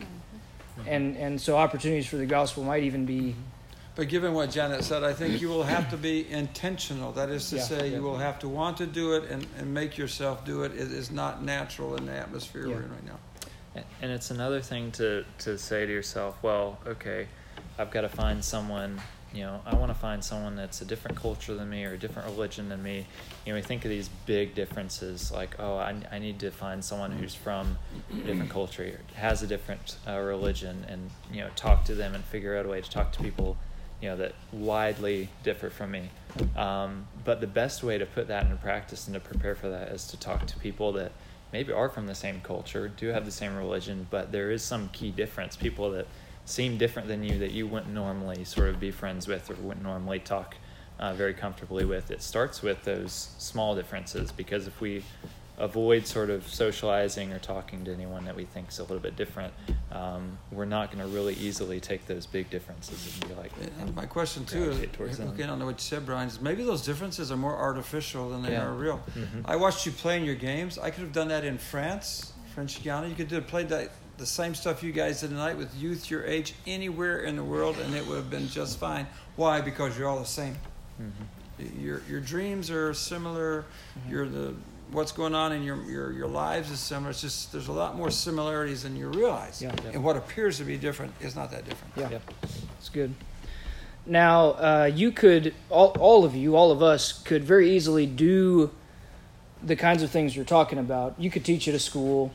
[0.87, 3.35] and and so opportunities for the gospel might even be.
[3.97, 7.13] But given what Janet said, I think you will have to be intentional.
[7.13, 7.97] That is to Yeah, say, yeah.
[7.97, 10.73] you will have to want to do it and, and make yourself do it.
[10.73, 12.75] It is not natural in the atmosphere Yeah.
[12.75, 13.19] we're in right now.
[14.03, 17.27] And it's another thing to, to say to yourself, well, okay,
[17.79, 19.01] I've got to find someone,
[19.35, 21.99] you know, I want to find someone that's a different culture than me or a
[21.99, 23.07] different religion than me.
[23.45, 26.83] You know, we think of these big differences like, oh, I, I need to find
[26.85, 27.77] someone who's from
[28.13, 32.15] a different culture, or has a different uh, religion, and, you know, talk to them
[32.15, 33.59] and figure out a way to talk to people,
[34.01, 36.11] you know, that widely differ from me.
[36.57, 39.89] Um, but the best way to put that into practice and to prepare for that
[39.89, 41.13] is to talk to people that
[41.53, 44.89] maybe are from the same culture, do have the same religion, but there is some
[44.91, 45.57] key difference.
[45.57, 46.07] People that
[46.45, 49.85] seem different than you that you wouldn't normally sort of be friends with or wouldn't
[49.85, 50.57] normally talk
[50.99, 52.11] uh, very comfortably with.
[52.11, 55.03] It starts with those small differences because if we
[55.59, 59.17] avoid sort of socializing or talking to anyone that we think is a little bit
[59.17, 59.53] different,
[59.93, 63.95] um, we're not going to really easily take those big differences and be like, And
[63.95, 65.29] my question too, Gravitate towards them.
[65.29, 68.53] looking on what you said, Brian, is maybe those differences are more artificial than they
[68.53, 68.67] Yeah.
[68.67, 69.03] are real.
[69.15, 69.43] Mhm.
[69.47, 70.79] I watched you play in your games.
[70.79, 73.09] I could have done that in France, French Guiana.
[73.09, 76.25] You could have played that, the same stuff you guys did tonight with youth your
[76.25, 79.07] age anywhere in the world, and it would have been just fine.
[79.37, 79.61] Why?
[79.61, 80.57] Because you're all the same.
[81.01, 81.79] Mhm.
[81.83, 83.65] Your your dreams are similar.
[84.09, 84.55] You're the
[84.93, 87.11] what's going on in your, your your lives is similar.
[87.11, 89.61] It's just there's a lot more similarities than you realize.
[89.61, 89.75] Yeah.
[89.93, 91.93] And what appears to be different is not that different.
[91.97, 92.23] Yeah, Yep.
[92.79, 93.15] it's good.
[94.09, 98.71] Now, uh, you could all, all of you, all of us, could very easily do
[99.63, 101.15] the kinds of things you're talking about.
[101.19, 102.33] You could teach at a school.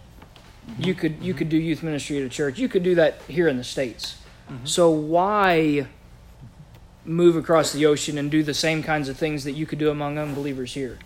[0.78, 2.60] You could you could do youth ministry at a church.
[2.60, 4.18] You could do that here in the states.
[4.66, 5.88] So why
[7.06, 9.90] move across the ocean and do the same kinds of things that you could do
[9.90, 11.00] among unbelievers here?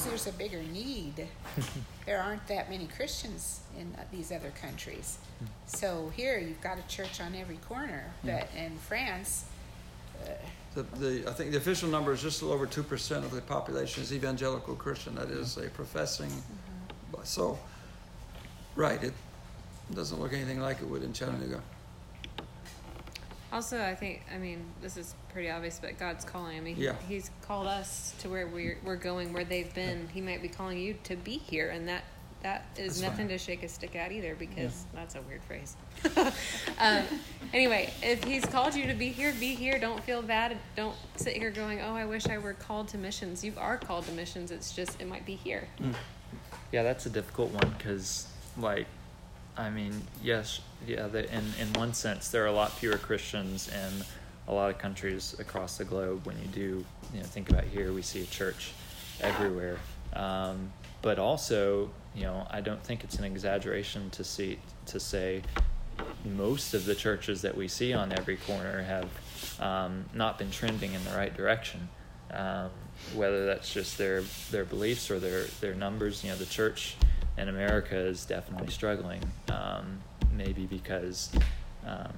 [0.00, 1.26] Because there's a bigger need.
[2.06, 5.18] there aren't that many Christians in uh, these other countries.
[5.38, 5.46] Hmm.
[5.66, 8.04] So here you've got a church on every corner.
[8.24, 9.44] But in France,
[10.24, 10.30] uh,
[10.74, 13.32] The, the, I think the official number is just a little over two percent of
[13.32, 15.16] the population is evangelical Christian.
[15.16, 16.30] That is a professing.
[16.30, 17.24] Mm-hmm.
[17.24, 17.58] So,
[18.76, 19.12] right, it
[19.92, 21.60] doesn't look anything like it would in Chattanooga.
[23.52, 26.56] Also, I think, I mean, this is pretty obvious, but God's calling.
[26.56, 26.94] I mean, he- Yeah.
[27.08, 30.08] He's called us to where we're, we're going, where they've been.
[30.12, 32.04] He might be calling you to be here, and that
[32.42, 33.36] that is That's nothing fine.
[33.36, 35.76] to shake a stick at either, because that's a weird phrase.
[36.78, 37.02] um,
[37.52, 39.78] anyway, if He's called you to be here, be here.
[39.78, 40.56] Don't feel bad.
[40.74, 44.06] Don't sit here going, "Oh, I wish I were called to missions." You are called
[44.06, 44.50] to missions.
[44.50, 45.68] It's just it might be here.
[46.72, 48.86] Yeah, that's a difficult one because, like,
[49.56, 51.06] I mean, yes, yeah.
[51.06, 54.04] The, in in one sense, there are a lot fewer Christians in
[54.48, 56.26] a lot of countries across the globe.
[56.26, 58.72] When you do, you know, think about here, we see a church
[59.20, 59.78] everywhere.
[60.14, 65.42] Um, but also, you know, I don't think it's an exaggeration to see to say
[66.24, 69.08] most of the churches that we see on every corner have
[69.60, 71.88] um, not been trending in the right direction.
[72.32, 72.70] Um,
[73.14, 76.96] whether that's just their their beliefs or their their numbers, you know, the church
[77.36, 79.20] in America is definitely struggling.
[79.50, 80.00] Um,
[80.32, 81.30] maybe because
[81.86, 82.12] um,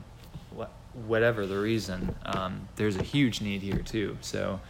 [0.50, 0.72] what
[1.06, 4.16] whatever the reason, um, there's a huge need here too.
[4.20, 4.60] So,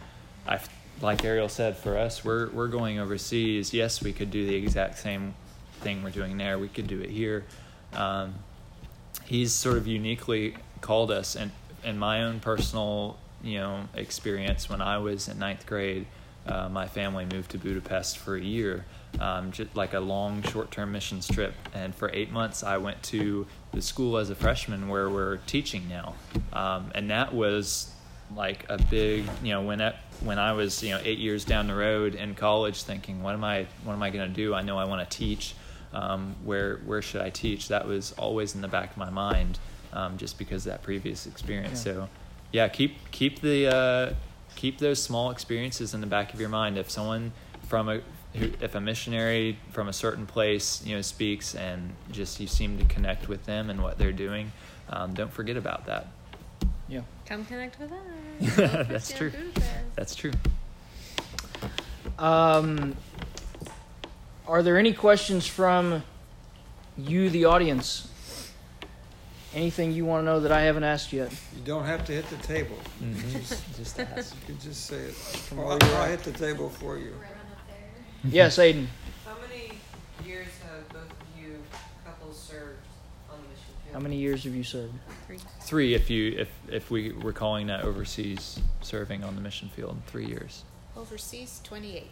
[0.47, 0.59] I
[1.01, 3.73] like Ariel said, for us, we're we're going overseas.
[3.73, 5.33] Yes, we could do the exact same
[5.81, 6.57] thing we're doing there.
[6.57, 7.45] We could do it here.
[7.93, 8.35] Um,
[9.25, 11.51] he's sort of uniquely called us and
[11.83, 16.05] in my own personal you know experience when i was in ninth grade
[16.45, 18.85] uh, my family moved to budapest for a year
[19.19, 23.45] um, just like a long short-term missions trip and for eight months i went to
[23.71, 26.15] the school as a freshman where we're teaching now
[26.53, 27.91] um, and that was
[28.35, 31.67] like a big you know when that when i was you know eight years down
[31.67, 34.61] the road in college thinking what am i what am i going to do i
[34.61, 35.53] know i want to teach
[35.93, 37.67] um, where where should I teach?
[37.67, 39.59] That was always in the back of my mind,
[39.93, 41.85] um, just because of that previous experience.
[41.85, 41.93] Yeah.
[41.93, 42.09] So,
[42.51, 44.13] yeah, keep keep the uh,
[44.55, 46.77] keep those small experiences in the back of your mind.
[46.77, 47.31] If someone
[47.67, 48.01] from a
[48.33, 52.85] if a missionary from a certain place you know speaks and just you seem to
[52.85, 54.51] connect with them and what they're doing,
[54.89, 56.07] um, don't forget about that.
[56.87, 57.01] Yeah.
[57.25, 58.55] Come connect with us.
[58.89, 59.31] That's true.
[59.95, 60.31] That's true.
[62.19, 62.95] Um,
[64.47, 66.03] are there any questions from
[66.97, 68.09] you, the audience?
[69.55, 71.31] Anything you want to know that I haven't asked yet?
[71.31, 72.75] You don't have to hit the table.
[73.77, 74.35] Just ask.
[74.35, 75.13] You can just say it.
[75.13, 77.13] From I'll, I'll hit the table for you.
[78.25, 78.31] Mhm.
[78.31, 78.87] Yes, Aiden.
[79.25, 79.71] How many
[80.25, 81.57] years have both of you
[82.05, 82.79] couples served
[83.29, 83.93] on the mission field?
[83.93, 84.93] How many years have you served?
[85.27, 85.39] Three.
[85.61, 90.01] Three, if you if if we were calling that overseas serving on the mission field,
[90.07, 90.63] three years.
[90.95, 92.07] overseas, 28.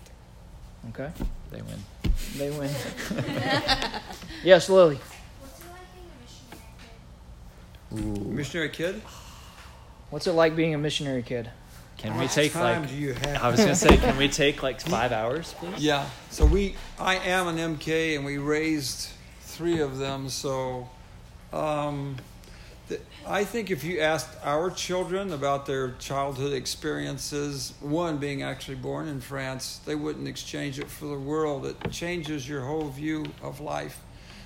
[0.90, 1.12] Okay,
[1.52, 1.84] They win.
[2.38, 2.72] they win.
[4.44, 4.96] yes, Lily.
[5.40, 6.74] What's it like being a missionary
[8.02, 8.20] kid?
[8.28, 8.32] Ooh.
[8.32, 9.02] Missionary kid.
[10.10, 11.52] What's it like being a missionary kid?
[12.02, 12.90] Can we take time like?
[12.90, 13.44] do you have?
[13.44, 15.78] I was gonna say, can we take like five hours, please?
[15.78, 16.10] Yeah.
[16.32, 19.10] So we, I am an MK, and we raised
[19.42, 20.28] three of them.
[20.28, 20.90] So,
[21.54, 22.18] um,
[22.88, 28.78] the, I think if you asked our children about their childhood experiences, one being actually
[28.78, 31.68] born in France, they wouldn't exchange it for the world.
[31.68, 34.02] It changes your whole view of life.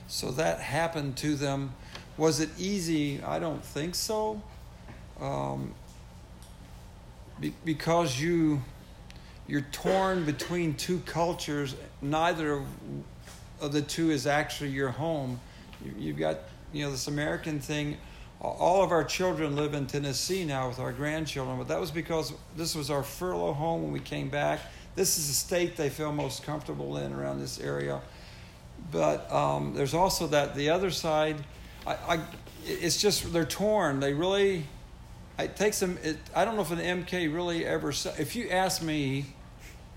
[0.07, 1.73] So that happened to them.
[2.17, 3.23] Was it easy?
[3.23, 4.41] I don't think so.
[5.21, 5.84] Um, be,
[7.63, 8.61] because you
[9.47, 11.75] you're torn between two cultures.
[12.01, 12.63] Neither
[13.61, 15.39] of, the two is actually your home.
[15.83, 16.39] You, you've got,
[16.73, 17.97] you know, this American thing.
[18.41, 22.33] All of our children live in Tennessee now with our grandchildren, but that was because
[22.57, 24.59] this was our furlough home when we came back.
[24.95, 28.01] This is the state they feel most comfortable in around this area.
[28.91, 31.37] but um, there's also that the other side.
[31.85, 32.19] I, I
[32.65, 33.99] it's just they're torn.
[33.99, 34.65] They really.
[35.37, 35.97] It takes them.
[36.03, 37.89] It, I don't know if an MK really ever.
[37.89, 39.25] If you ask me,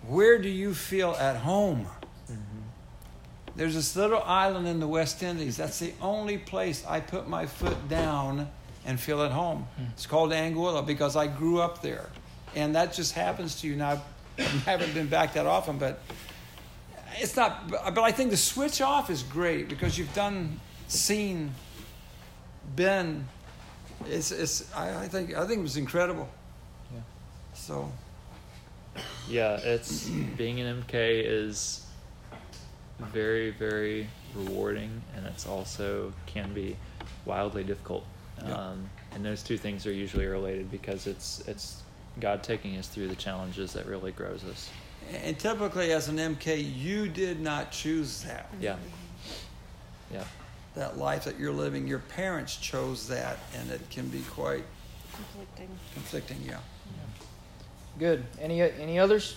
[0.07, 1.87] where do you feel at home?
[2.31, 2.59] Mm-hmm.
[3.57, 5.57] There's this little island in the West Indies.
[5.57, 8.49] That's the only place I put my foot down
[8.87, 9.67] and feel at home.
[9.77, 9.85] Hmm.
[9.93, 12.09] It's called Anguilla because I grew up there.
[12.55, 13.77] And that just happens to you.
[13.77, 14.03] Now,
[14.39, 16.01] I haven't been back that often, but
[17.19, 17.69] it's not.
[17.69, 21.53] But I think the switch off is great because you've done, seen,
[22.75, 23.27] been.
[24.07, 26.29] It's, it's, I, I think, I think it was incredible.
[26.93, 27.01] Yeah.
[27.55, 27.91] So,
[29.29, 31.85] Yeah, it's being an MK is
[33.01, 36.77] very, very rewarding, and it's also can be
[37.25, 38.05] wildly difficult.
[38.45, 38.55] Yeah.
[38.55, 41.83] Um, and those two things are usually related because it's it's
[42.21, 44.71] God taking us through the challenges that really grows us.
[45.13, 48.49] and typically as an MK, you did not choose that.
[48.61, 48.77] Yeah,
[50.13, 50.25] yeah,
[50.79, 51.87] that life that you're living.
[51.87, 54.65] Your parents chose that, and it can be quite
[55.13, 55.69] Conflicting.
[55.95, 56.43] conflicting.
[56.47, 56.59] Yeah.
[57.99, 58.25] Good.
[58.41, 59.37] Any any others?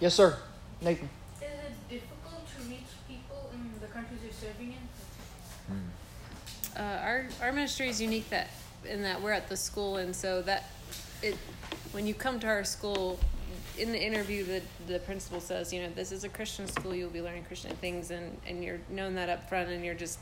[0.00, 0.36] Yes, sir.
[0.82, 1.08] Nathan.
[1.40, 5.82] Is it difficult to reach people in the countries you're serving in?
[6.76, 8.50] Uh, our our ministry is unique that
[8.84, 10.70] in that we're at the school, and so that
[11.22, 11.36] it
[11.92, 13.18] when you come to our school.
[13.78, 16.94] In the interview, the the principal says, you know, this is a Christian school.
[16.94, 20.18] You'll be learning Christian things, and and you're known that up front, and you're just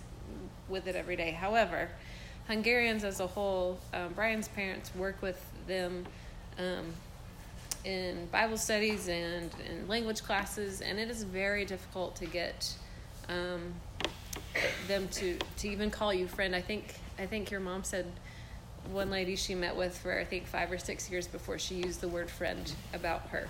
[0.71, 1.33] with it every day.
[1.33, 1.89] However,
[2.47, 6.07] Hungarians as a whole, um, Brian's parents work with them
[6.59, 6.93] um,
[7.85, 12.75] in Bible studies and in language classes, and it is very difficult to get
[13.29, 13.75] um,
[14.89, 16.55] them to to even call you friend.
[16.57, 18.07] I think I think your mom said
[18.91, 22.01] one lady she met with for I think five or six years before she used
[22.01, 23.47] the word friend about her.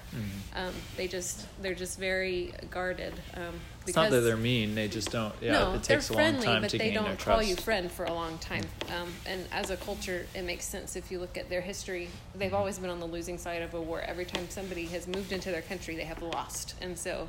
[0.57, 3.15] Um, they just they're just very guarded.
[3.35, 3.55] Um,
[3.91, 5.35] it's not that they're mean; they just don't.
[5.41, 7.17] Yeah, no, it they're takes a friendly, long time but to they gain don't their
[7.17, 7.49] call trust.
[7.49, 8.65] you friend for a long time.
[8.97, 12.09] Um, and as a culture, it makes sense if you look at their history.
[12.35, 14.01] They've always been on the losing side of a war.
[14.01, 16.75] Every time somebody has moved into their country, they have lost.
[16.81, 17.29] And so,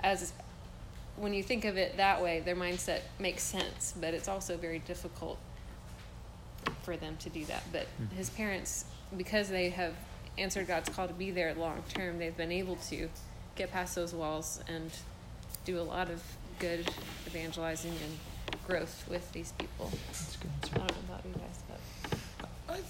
[0.00, 0.32] as
[1.16, 3.94] when you think of it that way, their mindset makes sense.
[4.00, 5.38] But it's also very difficult
[6.82, 7.64] for them to do that.
[7.72, 7.86] But
[8.16, 8.84] his parents,
[9.16, 9.94] because they have
[10.38, 13.08] answered God's call to be there long term, they've been able to
[13.56, 14.90] get past those walls and
[15.64, 16.22] do a lot of
[16.58, 16.88] good
[17.26, 19.90] evangelizing and growth with these people.
[20.06, 20.50] That's good.
[20.74, 21.62] I don't know about you guys,
[22.68, 22.80] but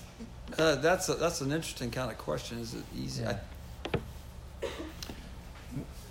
[0.59, 2.59] Uh, that's a, that's an interesting kind of question.
[2.59, 3.23] Is it easy?
[3.23, 3.39] Yeah.
[3.93, 4.69] I,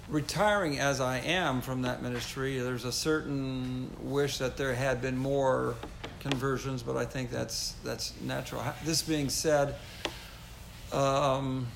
[0.09, 5.17] retiring as I am from that ministry, there's a certain wish that there had been
[5.17, 5.75] more
[6.19, 8.63] conversions, but I think that's that's natural.
[8.83, 9.75] This being said,
[10.91, 11.67] um,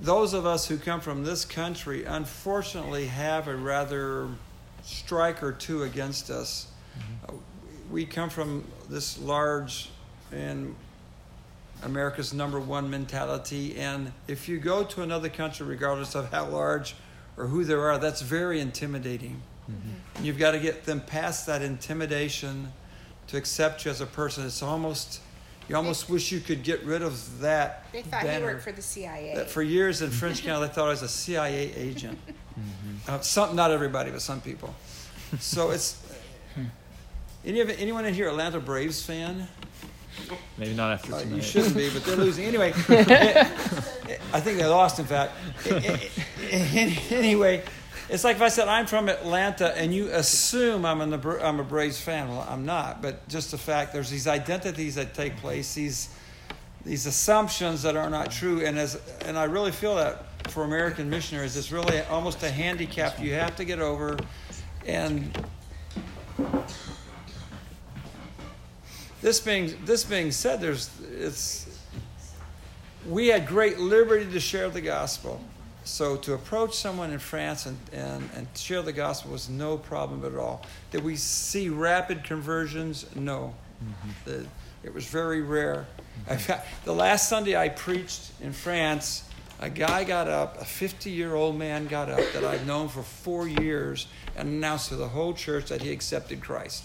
[0.00, 4.28] those of us who come from this country, unfortunately, have a rather
[4.82, 6.68] strike or two against us.
[7.28, 7.32] Uh,
[7.90, 9.90] We come from this large
[10.32, 10.74] and
[11.84, 16.96] America's number one mentality, and if you go to another country, regardless of how large
[17.36, 19.40] or who there are, that's very intimidating.
[19.70, 20.24] Mm-hmm.
[20.24, 22.72] You've got to get them past that intimidation
[23.28, 24.46] to accept you as a person.
[24.46, 25.20] It's almost
[25.68, 28.38] you almost wish you could get rid of that They thought banner.
[28.48, 29.34] he worked for the CIA.
[29.36, 32.18] That for years in French County, they thought I was a CIA agent.
[33.08, 34.74] Uh, some, not everybody, but some people.
[35.38, 36.02] So it's.
[37.44, 39.46] Any of anyone in here Atlanta Braves fan?
[40.56, 41.36] Maybe not after Uh, tonight.
[41.36, 42.72] you shouldn't be, but they're losing anyway.
[42.88, 44.98] I think they lost.
[44.98, 45.32] In fact,
[46.50, 47.62] anyway,
[48.08, 51.58] it's like if I said I'm from Atlanta and you assume I'm a Nebra- I'm
[51.58, 52.28] a Braves fan.
[52.28, 56.08] Well, I'm not, but just the fact there's these identities that take place, these
[56.84, 61.10] these assumptions that are not true, and as and I really feel that for American
[61.10, 64.16] missionaries, it's really almost a handicap you have to get over,
[64.86, 65.36] and
[69.20, 71.66] this being this being said, there's it's
[73.08, 75.40] we had great liberty to share the gospel.
[75.86, 80.24] So to approach someone in France and, and, and share the gospel was no problem
[80.24, 80.62] at all.
[80.90, 83.06] Did we see rapid conversions?
[83.14, 83.54] No.
[83.82, 84.10] Mm-hmm.
[84.24, 84.46] The,
[84.82, 85.86] it was very rare.
[86.24, 86.32] Mm-hmm.
[86.32, 89.28] In fact, the last Sunday I preached in France,
[89.60, 93.04] a guy got up, a 50 year old man got up that I've known for
[93.04, 96.82] four years and announced to the whole church that he accepted Christ.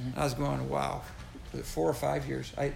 [0.00, 0.18] Mm-hmm.
[0.18, 1.02] I was going, wow,
[1.52, 2.52] for four or five years.
[2.58, 2.72] I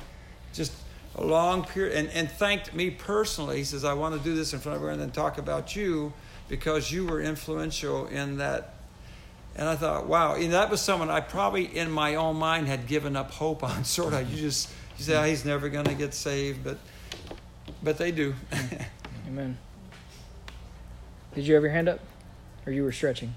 [0.55, 0.72] just
[1.21, 3.59] a long period and, and thanked me personally.
[3.59, 5.77] He says, I want to do this in front of everyone and then talk about
[5.77, 6.12] you
[6.49, 8.75] because you were influential in that.
[9.57, 12.87] And I thought, wow, and that was someone I probably in my own mind had
[12.87, 13.85] given up hope on.
[14.01, 16.79] Sort of, you just you say, oh, he's never going to get saved, but
[17.83, 18.35] but they do.
[19.27, 19.57] Amen.
[21.35, 22.01] did you have your hand up?
[22.66, 23.33] Or you were stretching?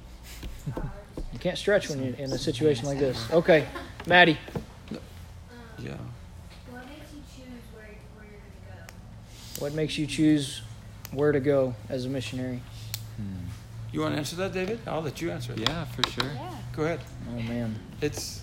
[1.34, 3.32] You can't stretch when you're in a situation like this.
[3.32, 3.66] Okay,
[4.06, 4.38] Maddie.
[5.80, 5.98] Yeah.
[6.70, 8.94] What makes you choose where, where you're going to go?
[9.60, 10.62] What makes you choose
[11.12, 12.62] where to go as a missionary?
[13.92, 14.80] You want to answer that, David?
[14.88, 15.60] I'll let you answer it.
[15.60, 16.32] Yeah, for sure.
[16.76, 17.00] Go ahead.
[17.30, 17.76] Oh man.
[18.02, 18.42] It's.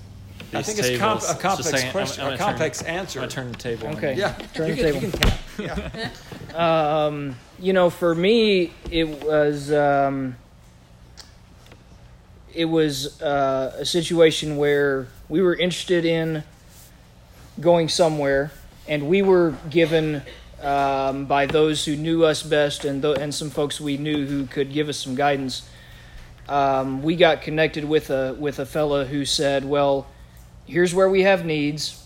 [0.54, 2.38] I think it's com- tables- a just a complex second, I'm- question, I'm a gonna
[2.38, 3.18] turn- complex I'm answer.
[3.20, 3.88] gonna turn the table.
[3.88, 4.14] Okay.
[4.14, 4.32] Yeah.
[4.54, 5.18] Turn you the can, table.
[5.58, 5.90] You can.
[5.92, 6.11] Yeah.
[6.54, 10.34] Um, you know, for me, it was um,
[12.52, 16.42] it was uh, a situation where we were interested in
[17.61, 18.50] going somewhere,
[18.88, 20.22] and we were given
[20.62, 24.46] um, by those who knew us best and th- and some folks we knew who
[24.46, 25.68] could give us some guidance.
[26.48, 30.06] Um, we got connected with a with a fella who said, "Well,
[30.66, 31.96] here's where we have needs."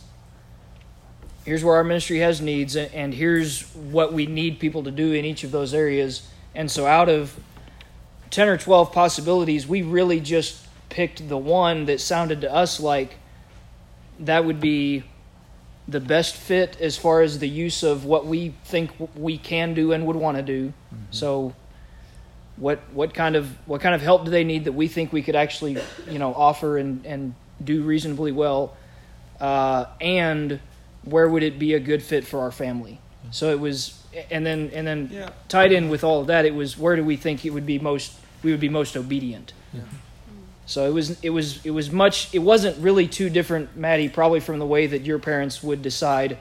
[1.44, 5.12] here's where our ministry has needs and- and here's what we need people to do
[5.12, 6.22] in each of those areas
[6.54, 7.38] and so out of
[8.30, 10.56] 10 or 12 possibilities we really just
[10.88, 13.16] picked the one that sounded to us like
[14.18, 15.02] that would be
[15.86, 19.92] the best fit as far as the use of what we think we can do
[19.92, 20.72] and would want to do
[21.10, 21.54] so
[22.56, 25.22] what what kind of what kind of help do they need that we think we
[25.22, 25.76] could actually
[26.08, 28.76] you know offer and and do reasonably well?
[29.40, 30.60] Uh, and
[31.04, 33.00] where would it be a good fit for our family?
[33.30, 35.30] So it was and then and then Yeah.
[35.48, 37.78] tied in with all of that it was where do we think it would be
[37.78, 38.12] most
[38.42, 39.52] we would be most obedient
[40.66, 44.40] so it was it was it was much it wasn't really too different maddie probably
[44.40, 46.38] from the way that your parents would decide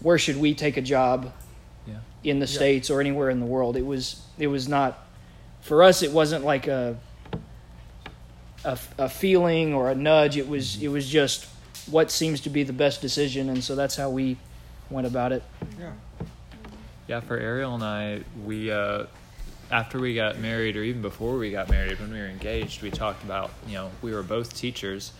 [0.00, 1.32] where should we take a job
[1.86, 1.94] Yeah.
[2.24, 2.52] in the Yeah.
[2.56, 4.98] states or anywhere in the world it was it was not
[5.60, 6.96] for us it wasn't like a
[8.64, 11.46] a, a feeling or a nudge it was it was just
[11.90, 14.36] what seems to be the best decision and so that's how we
[14.90, 15.42] went about it
[15.78, 15.92] Yeah.
[17.06, 19.04] Yeah, for Ariel and I, we uh,
[19.70, 22.90] after we got married, or even before we got married, when we were engaged, we
[22.90, 25.12] talked about you know we were both teachers,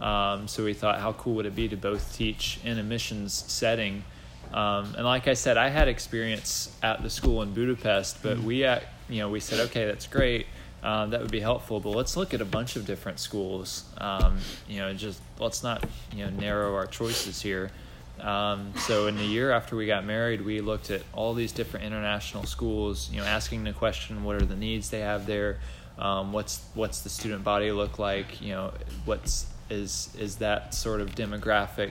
[0.00, 3.32] um, so we thought how cool would it be to both teach in a missions
[3.32, 4.04] setting,
[4.52, 8.64] um, and like I said, I had experience at the school in Budapest, but we
[8.64, 10.46] at you know we said okay that's great.
[10.80, 13.84] Um, that would be helpful, but let's look at a bunch of different schools.
[13.98, 14.38] Um,
[14.68, 15.84] you know, just let's not
[16.14, 17.72] you know narrow our choices here.
[18.20, 21.86] Um, so in the year after we got married, we looked at all these different
[21.86, 23.10] international schools.
[23.12, 25.58] You know, asking the question, what are the needs they have there?
[25.98, 28.40] Um, what's what's the student body look like?
[28.40, 28.72] You know,
[29.04, 31.90] what's is is that sort of demographic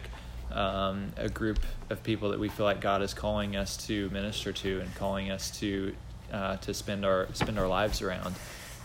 [0.52, 1.60] um, a group
[1.90, 5.30] of people that we feel like God is calling us to minister to and calling
[5.30, 5.94] us to
[6.32, 8.36] uh, to spend our spend our lives around.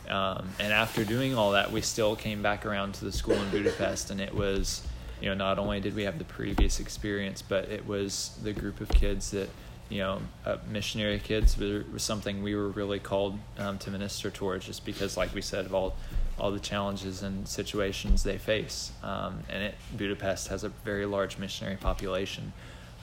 [0.08, 3.50] Um, and after doing all that, we still came back around to the school in
[3.50, 4.82] Budapest, and it was,
[5.22, 8.80] you know, not only did we have the previous experience, but it was the group
[8.80, 9.48] of kids that,
[9.88, 14.66] you know, uh, missionary kids was, something we were really called um, to minister towards,
[14.66, 15.94] just because, like we said, of all
[16.38, 18.90] all the challenges and situations they face.
[19.02, 22.52] Um, and it, Budapest has a very large missionary population.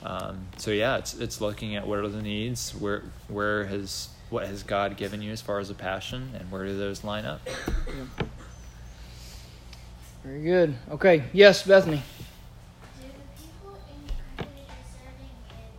[0.02, 4.46] Um, so yeah, it's it's looking at what are the needs, where where has what
[4.46, 7.40] has God given you as far as a passion, and where do those line up?
[10.24, 12.02] Very good okay yes bethany
[13.00, 14.12] Do the people in the
[14.44, 15.72] country serving in,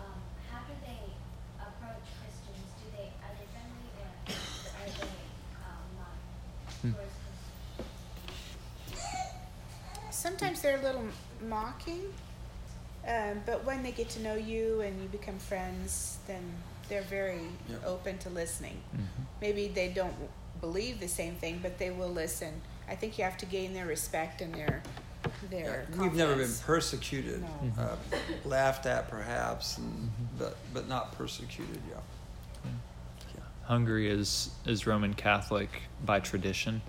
[0.00, 0.18] um,
[0.50, 1.02] how do they
[1.60, 2.68] approach Christians?
[2.82, 4.08] Do they, are they friendly or
[4.80, 5.12] are they,
[5.62, 6.16] um, not?
[10.10, 11.04] Sometimes they're a little
[11.46, 12.02] mocking,
[13.06, 16.42] um, but when they get to know you and you become friends, then
[16.88, 17.86] they're very Yep.
[17.86, 18.80] open to listening.
[19.40, 20.14] Maybe they don't
[20.60, 22.60] believe the same thing, but they will listen.
[22.88, 24.82] I think you have to gain their respect and their
[25.50, 25.86] their.
[25.98, 27.82] We've never been persecuted, No.
[27.82, 27.96] uh,
[28.44, 31.80] laughed at perhaps, and, but but not persecuted.
[31.90, 32.00] Yeah.
[33.64, 35.68] Hungary is is Roman Catholic
[36.04, 36.82] by tradition,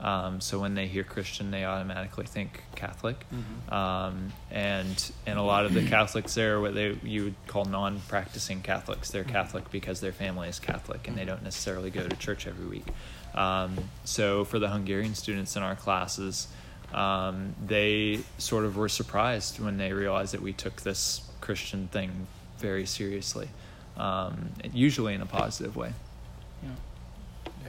[0.00, 3.24] um, so when they hear Christian, they automatically think Catholic,
[3.68, 7.64] um, and and a lot of the Catholics there, are what they you would call
[7.66, 12.16] non-practicing Catholics, they're Catholic because their family is Catholic and they don't necessarily go to
[12.16, 12.86] church every week.
[13.34, 16.48] Um, so for the Hungarian students in our classes,
[16.92, 22.26] um, they sort of were surprised when they realized that we took this Christian thing
[22.58, 23.48] very seriously,
[23.96, 25.92] um, usually in a positive way.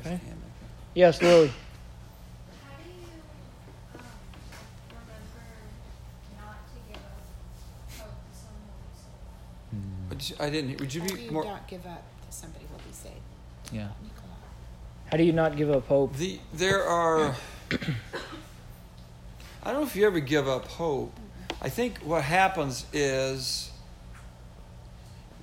[0.03, 0.19] Okay.
[0.95, 1.53] yes lily How
[2.83, 3.05] do you
[3.93, 4.01] um,
[4.89, 5.43] remember
[6.35, 7.21] not to give up
[7.99, 10.79] hope to someone who said Would you- I didn't.
[10.79, 11.45] Would you How do you more?
[11.45, 13.15] not give up to somebody will be saved?
[13.71, 13.87] Yeah.
[14.03, 14.35] Nicola.
[15.09, 17.35] how do you not give up hope The there are.
[19.63, 21.13] I don't know if you ever give up hope.
[21.61, 23.71] I think what happens is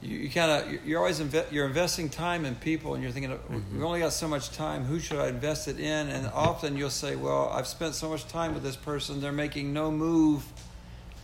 [0.03, 3.33] you, you kind of you're always inve- you're investing time in people, and you're thinking
[3.33, 3.85] oh, we mm-hmm.
[3.85, 4.85] only got so much time.
[4.85, 6.09] Who should I invest it in?
[6.09, 6.37] And mm-hmm.
[6.37, 9.21] often you'll say, well, I've spent so much time with this person.
[9.21, 10.45] They're making no move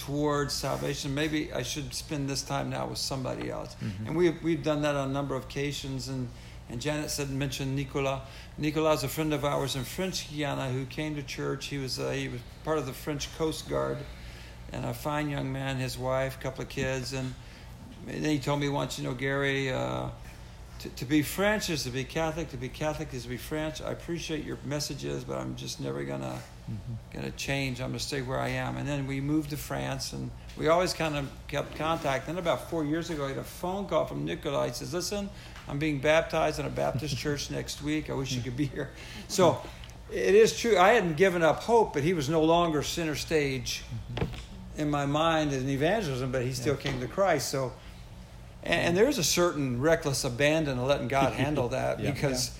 [0.06, 1.14] towards salvation.
[1.14, 3.74] Maybe I should spend this time now with somebody else.
[4.06, 6.08] And we've we've done that on a number of occasions.
[6.08, 6.28] And
[6.68, 8.20] and Janet said mentioned Nicolas.
[8.58, 11.66] Nicolas is a friend of ours in French Guiana who came to church.
[11.66, 13.98] He was uh, he was part of the French Coast Guard,
[14.72, 15.76] and a fine young man.
[15.76, 17.34] His wife, couple of kids, and
[18.06, 19.72] then he told me once, you know, Gary.
[19.72, 20.08] Uh,
[20.80, 22.50] to, to be French is to be Catholic.
[22.50, 23.80] To be Catholic is to be French.
[23.80, 26.00] I appreciate your messages, but I'm just never
[26.66, 26.78] gonna
[27.12, 27.80] gonna change.
[27.80, 28.76] I'm gonna stay where I am.
[28.76, 32.26] And then we moved to France, and we always kind of kept contact.
[32.26, 34.78] Then about four years ago, I had a phone call from Nicolas.
[34.78, 35.28] He says, "Listen,
[35.68, 38.10] I'm being baptized in a Baptist church next week.
[38.10, 38.90] I wish you could be here."
[39.28, 39.60] So
[40.12, 40.78] it is true.
[40.78, 43.82] I hadn't given up hope, but he was no longer center stage
[44.76, 47.48] in my mind in evangelism, but he still came to Christ.
[47.50, 47.72] So.
[48.66, 52.12] And, and there's a certain reckless abandon of letting God handle that Yeah.
[52.12, 52.56] because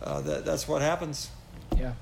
[0.00, 1.30] uh, that, that's what happens.
[1.76, 1.94] Yeah.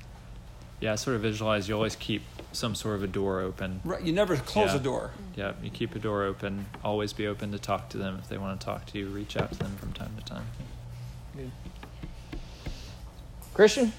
[0.80, 2.22] Yeah, I sort of visualize you always keep
[2.52, 3.80] some sort of a door open.
[3.84, 4.76] Right, you never close Yeah.
[4.76, 5.10] a door.
[5.36, 6.66] Yeah, you keep a door open.
[6.82, 9.08] Always be open to talk to them if they want to talk to you.
[9.08, 10.46] Reach out to them from time to time.
[13.54, 13.92] Christian?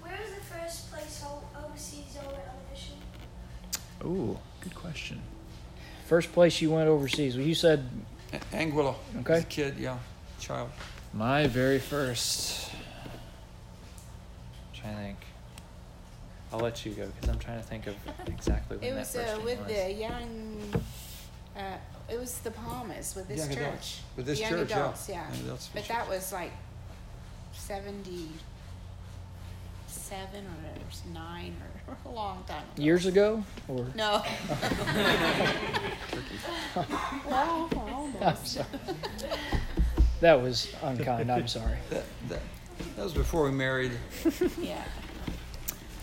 [0.00, 2.96] Where was the first place o- overseas you went on a mission?
[4.04, 5.20] Ooh, good question.
[6.06, 7.36] First place you went overseas.
[7.36, 7.88] Well, you said
[8.32, 8.96] A- Anguilla.
[9.20, 9.34] Okay.
[9.34, 9.98] as a kid, yeah,
[10.40, 10.70] child.
[11.12, 12.70] My very first.
[14.74, 15.18] trying to think.
[16.54, 17.96] I'll let you go because I'm trying to think of
[18.28, 19.66] exactly when It that was first uh, one with was.
[19.72, 20.60] the young.
[21.56, 21.60] Uh,
[22.08, 23.58] it was the Palmas with this Young church.
[23.58, 24.00] adults.
[24.16, 24.76] With this young church, yeah.
[24.78, 25.32] adults, yeah.
[25.32, 25.96] Young adults but mission.
[25.96, 26.52] that was like
[27.52, 28.28] seventy
[29.88, 31.56] seven or nine
[31.88, 32.82] or a long time ago.
[32.84, 33.42] years ago?
[33.66, 34.22] Or No.
[37.28, 38.60] well, almost.
[40.20, 41.32] that was unkind.
[41.32, 41.78] I'm sorry.
[41.90, 42.40] That, that,
[42.94, 43.90] that was before we married.
[44.60, 44.84] yeah.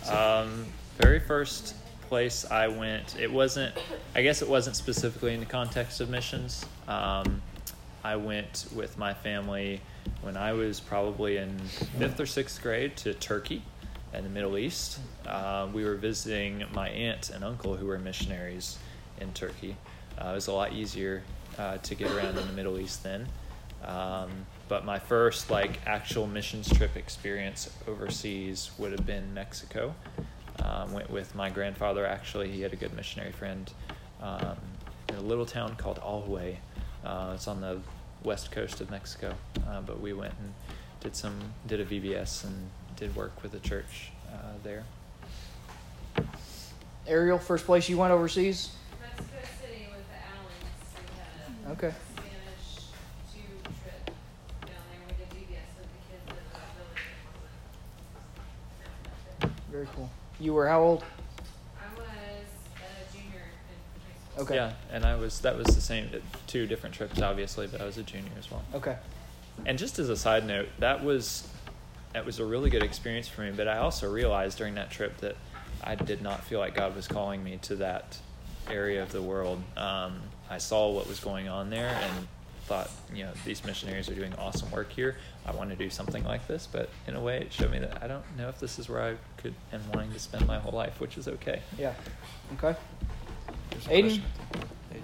[0.10, 0.66] Um,
[0.98, 1.76] very first
[2.10, 3.74] place I went, it wasn't,
[4.16, 6.66] I guess it wasn't specifically in the context of missions.
[6.88, 7.42] Um,
[8.04, 9.80] I went with my family
[10.22, 11.58] when I was probably in
[12.00, 13.62] fifth or sixth grade to Turkey
[14.14, 15.00] and the Middle East.
[15.26, 18.78] Uh, we were visiting my aunt and uncle who were missionaries
[19.20, 19.78] in Turkey.
[20.20, 21.24] Uh, it was a lot easier
[21.58, 23.28] uh, to get around in the Middle East then.
[23.86, 24.30] Um,
[24.72, 29.94] but my first like actual missions trip experience overseas would have been Mexico.
[30.64, 32.06] Um, went with my grandfather.
[32.06, 33.70] Actually, he had a good missionary friend
[34.22, 34.56] um,
[35.10, 36.56] in a little town called Alhue.
[37.04, 37.82] Uh, it's on the
[38.24, 39.36] west coast of Mexico.
[39.68, 40.54] Uh, but we went and
[41.02, 44.86] did some did a VBS and did work with the church uh, there.
[47.06, 48.70] Ariel, first place you went overseas?
[49.02, 50.96] Mexico City with the Allens.
[50.96, 51.94] We had a Okay.
[52.16, 52.88] Spanish
[53.34, 54.06] tube trip
[54.62, 55.02] down there.
[55.08, 56.42] We did VBS with the kids in the
[59.42, 59.61] village.
[59.72, 60.10] Very cool.
[60.40, 61.04] You were how old?
[61.80, 62.08] I was
[62.76, 64.44] a junior in high school.
[64.44, 64.56] Okay.
[64.56, 66.10] Yeah, and I was that was the same
[66.48, 68.64] two different trips obviously, but I was a junior as well.
[68.74, 68.98] Okay.
[69.66, 71.48] And just as a side note, that was
[72.14, 73.52] that was a really good experience for me.
[73.52, 75.36] But I also realized during that trip that
[75.82, 78.18] I did not feel like God was calling me to that
[78.70, 79.62] area of the world.
[79.78, 82.28] Um, I saw what was going on there and
[82.72, 85.18] thought, you know, these missionaries are doing awesome work here.
[85.46, 86.70] I want to do something like this.
[86.72, 89.02] But in a way, it showed me that I don't know if this is where
[89.02, 91.62] I could am wanting to spend my whole life, which is okay.
[91.78, 91.94] Yeah.
[92.58, 92.80] Okay.
[93.72, 94.02] There's a Aiden?
[94.04, 94.24] question.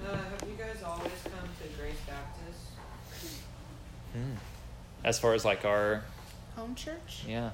[0.09, 2.59] Uh, have you guys always come to Grace Baptist?
[5.03, 6.03] As far as like our
[6.55, 7.25] Home church?
[7.27, 7.49] yeah.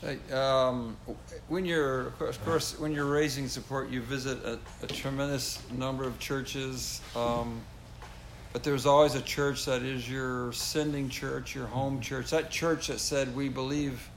[0.00, 0.96] Hey, um,
[1.48, 5.60] when you're, of course, of course, when you're raising support, you visit a, a tremendous
[5.72, 7.00] number of churches.
[7.16, 7.60] Um,
[8.52, 12.30] but there's always a church that is your sending church, your home church.
[12.30, 14.08] That church that said, "We believe,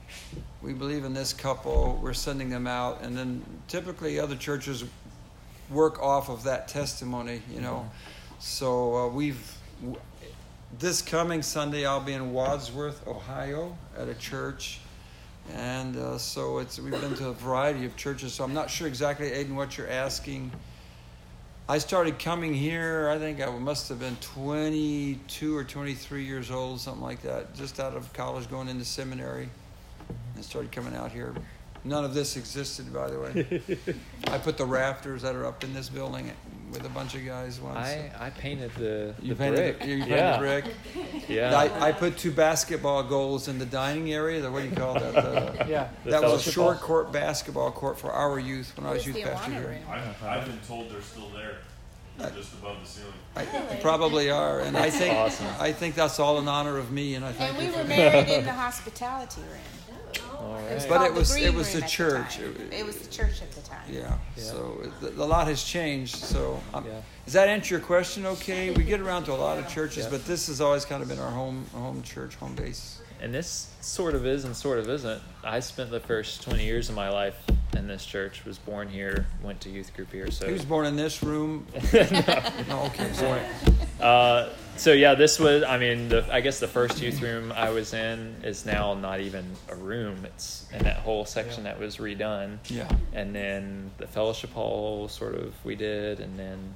[0.62, 2.00] we believe in this couple.
[2.02, 4.84] We're sending them out." And then typically other churches
[5.72, 7.42] work off of that testimony.
[7.52, 7.90] You know,
[8.40, 9.52] so uh, we've.
[9.82, 10.00] w-
[10.80, 14.80] This coming Sunday, I'll be in Wadsworth, Ohio, at a church.
[15.56, 18.34] And uh, so it's we've been to a variety of churches.
[18.34, 20.52] So I'm not sure exactly, Aiden, what you're asking.
[21.70, 23.10] I started coming here.
[23.10, 27.80] I think I must have been 22 or 23 years old, something like that, just
[27.80, 29.50] out of college, going into seminary,
[30.36, 31.34] and started coming out here.
[31.84, 33.62] None of this existed, by the way.
[34.28, 36.32] I put the rafters that are up in this building
[36.72, 37.78] with a bunch of guys once.
[37.78, 39.80] I, I painted the, you the painted, brick.
[39.80, 40.32] the, you painted yeah.
[40.34, 40.66] the brick.
[41.28, 41.56] Yeah.
[41.56, 44.42] I, I put two basketball goals in the dining area.
[44.42, 45.14] The what do you call that?
[45.14, 45.90] The, Yeah.
[46.04, 46.88] The that was a short hall.
[46.88, 49.80] court basketball court for our youth when I was youth pastor here.
[49.90, 51.58] I've, I've been told they're still there.
[52.34, 53.14] just above the ceiling.
[53.36, 53.46] I
[53.82, 55.48] probably are, and I think awesome.
[55.60, 57.72] I think that's all in honor of me, and I thank And we you.
[57.72, 59.91] were for married in the hospitality room.
[60.42, 60.86] All It was.
[60.86, 62.38] But it was- the it was the church.
[62.38, 62.56] time.
[62.72, 63.80] It- It was the church at the time.
[63.90, 64.18] Yeah.
[64.36, 64.44] Yeah.
[64.44, 66.16] So the, the lot has changed.
[66.16, 67.02] So um, Yeah.
[67.26, 68.26] does that answer your question?
[68.26, 68.72] Okay.
[68.72, 70.10] We get around to a lot of churches, Yeah.
[70.12, 72.98] but this has always kind of been our home home church, home base.
[73.22, 75.22] And this sort of is and sort of isn't.
[75.44, 77.36] I spent the first 20 years of my life
[77.78, 80.32] in this church, was born here, went to youth group here.
[80.32, 81.68] So He was born in this room.
[81.94, 83.14] No, okay.
[83.14, 83.42] Sorry.
[84.02, 84.50] Uh,
[84.82, 85.62] so yeah, this was.
[85.62, 89.20] I mean, the, I guess the first youth room I was in is now not
[89.20, 90.26] even a room.
[90.26, 92.58] It's in that whole section that was redone.
[92.68, 92.92] Yeah.
[93.14, 96.76] And then the fellowship hall, sort of, we did, and then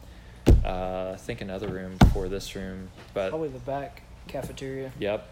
[0.64, 2.90] uh, I think another room before this room.
[3.16, 4.92] But Probably the back cafeteria.
[5.00, 5.28] Yep.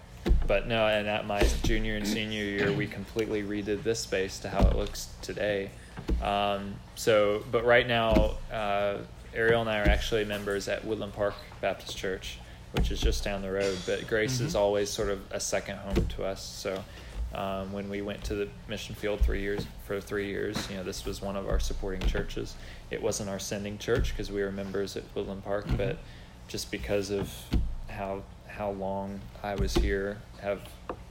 [0.48, 4.50] But no, and at my junior and senior year, we completely redid this space to
[4.50, 5.70] how it looks today.
[6.24, 8.98] Um, so, but right now, uh,
[9.36, 12.40] Ariel and I are actually members at Woodland Park Baptist Church,
[12.74, 13.78] which is just down the road.
[13.86, 16.44] But Grace is always sort of a second home to us.
[16.44, 16.84] So,
[17.34, 20.84] um, when we went to the mission field three years for three years, you know,
[20.84, 22.56] this was one of our supporting churches.
[22.92, 25.98] It wasn't our sending church because we were members at Woodland Park, but
[26.48, 27.32] just because of
[27.90, 30.60] how how long I was here, have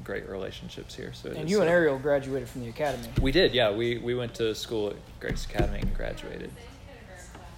[0.05, 1.13] great relationships here.
[1.13, 3.09] So And you and Ariel graduated from the academy.
[3.21, 3.71] we did, yeah.
[3.71, 6.51] We we went to school at Grace Academy and graduated.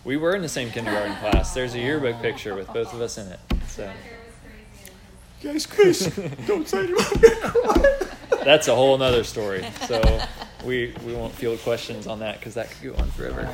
[0.04, 1.54] We were in the same kindergarten class.
[1.54, 3.40] There's a yearbook picture with both of us in it.
[3.74, 3.90] So
[5.42, 6.06] Guys, Chris,
[6.46, 8.08] don't say it.
[8.44, 9.64] that's a whole other story.
[9.88, 10.00] So
[10.64, 13.52] we we won't field questions on that because that could go on forever.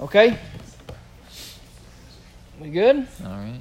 [0.00, 0.38] Okay?
[2.58, 3.06] We good?
[3.22, 3.60] All right.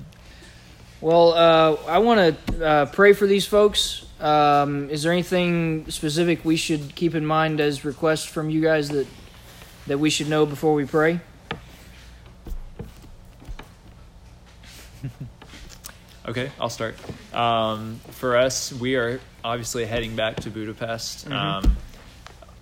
[1.01, 4.05] Well, uh, I want to uh, pray for these folks.
[4.21, 8.87] Um, is there anything specific we should keep in mind as requests from you guys
[8.89, 9.07] that
[9.87, 11.19] that we should know before we pray?
[16.29, 16.95] Okay, I'll start.
[17.33, 21.27] Um, for us, we are obviously heading back to Budapest.
[21.27, 21.31] Mhm.
[21.33, 21.77] Um,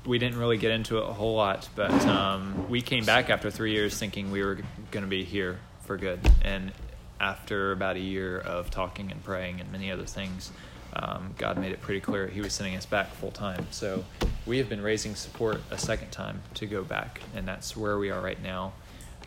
[0.06, 3.52] we didn't really get into it a whole lot, but um, we came back after
[3.52, 4.60] three years thinking we were
[4.92, 6.20] going to be here for good.
[6.44, 6.72] And
[7.20, 10.50] after about a year of talking and praying and many other things,
[10.94, 13.68] um, God made it pretty clear He was sending us back full time.
[13.72, 14.06] So
[14.46, 18.12] we have been raising support a second time to go back, and that's where we
[18.12, 18.72] are right now.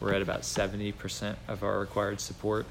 [0.01, 2.67] We're at about 70% of our required support.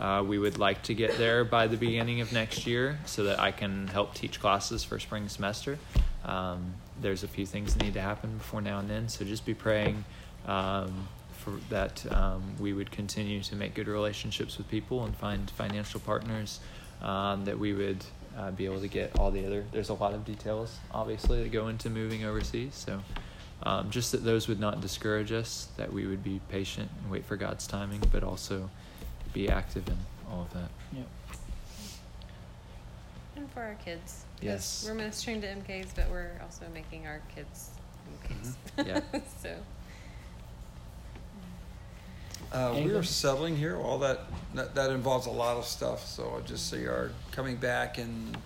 [0.00, 3.38] Uh, we would like to get there by the beginning of next year so that
[3.38, 5.78] I can help teach classes for spring semester.
[6.24, 9.46] Um, there's a few things that need to happen before now and then, so just
[9.46, 10.04] be praying
[10.46, 15.50] um, for that um, we would continue to make good relationships with people and find
[15.50, 16.60] financial partners
[17.00, 18.04] um, that we would
[18.38, 19.64] uh, be able to get all the other.
[19.72, 22.74] There's a lot of details, obviously, that go into moving overseas.
[22.74, 23.00] So
[23.64, 27.24] um, just that those would not discourage us, that we would be patient and wait
[27.24, 28.68] for God's timing, but also
[29.32, 29.96] be active in
[30.30, 30.68] all of that.
[30.92, 31.06] Yep.
[33.36, 34.24] And for our kids.
[34.40, 34.84] Yes.
[34.86, 37.70] We're ministering to MKs, but we're also making our kids
[38.28, 38.54] MKs.
[38.86, 39.00] Yeah.
[39.42, 39.54] so,
[42.50, 43.76] Uh, we are settling here.
[43.78, 44.20] All that,
[44.54, 46.04] that that involves a lot of stuff.
[46.06, 48.36] So I just see our coming back and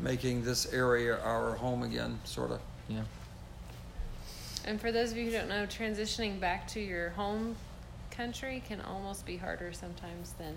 [0.00, 2.60] making this area our home again, sort of.
[2.88, 3.02] Yeah.
[4.66, 7.56] And for those of you who don't know, transitioning back to your home
[8.10, 10.54] country can almost be harder sometimes than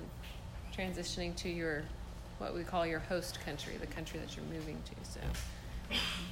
[0.75, 1.83] transitioning to your
[2.37, 5.09] what we call your host country, the country that you're moving to.
[5.09, 5.19] So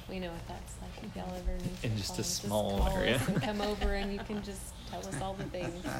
[0.08, 1.04] we know what that's like.
[1.04, 3.20] If y'all ever need In some just a calls, small call us area.
[3.28, 4.60] and come over and you can just
[4.90, 5.84] tell us all the things.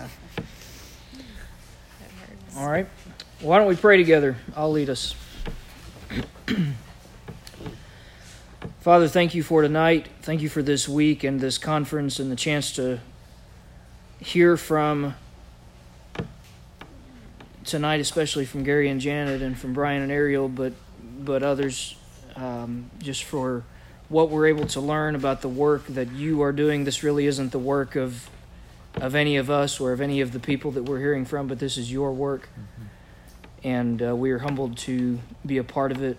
[2.57, 2.89] All right.
[3.41, 4.35] Why don't we pray together?
[4.57, 5.15] I'll lead us.
[8.81, 10.07] Father, thank you for tonight.
[10.23, 13.01] Thank you for this week and this conference and the chance to
[14.21, 15.17] hear from
[17.65, 20.75] tonight, especially from Gary and Janet and from Brian and Ariel, but
[21.19, 21.97] but others,
[22.37, 23.65] um, just for
[24.09, 26.85] what we're able to learn about the work that you are doing.
[26.85, 28.31] This really isn't the work of
[28.95, 31.59] of any of us or of any of the people that we're hearing from, but
[31.59, 32.49] this is your work,
[33.65, 36.17] and uh, we are humbled to be a part of it.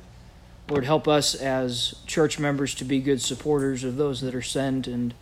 [0.69, 4.85] Lord, help us as church members to be good supporters of those that are sent
[4.85, 5.15] and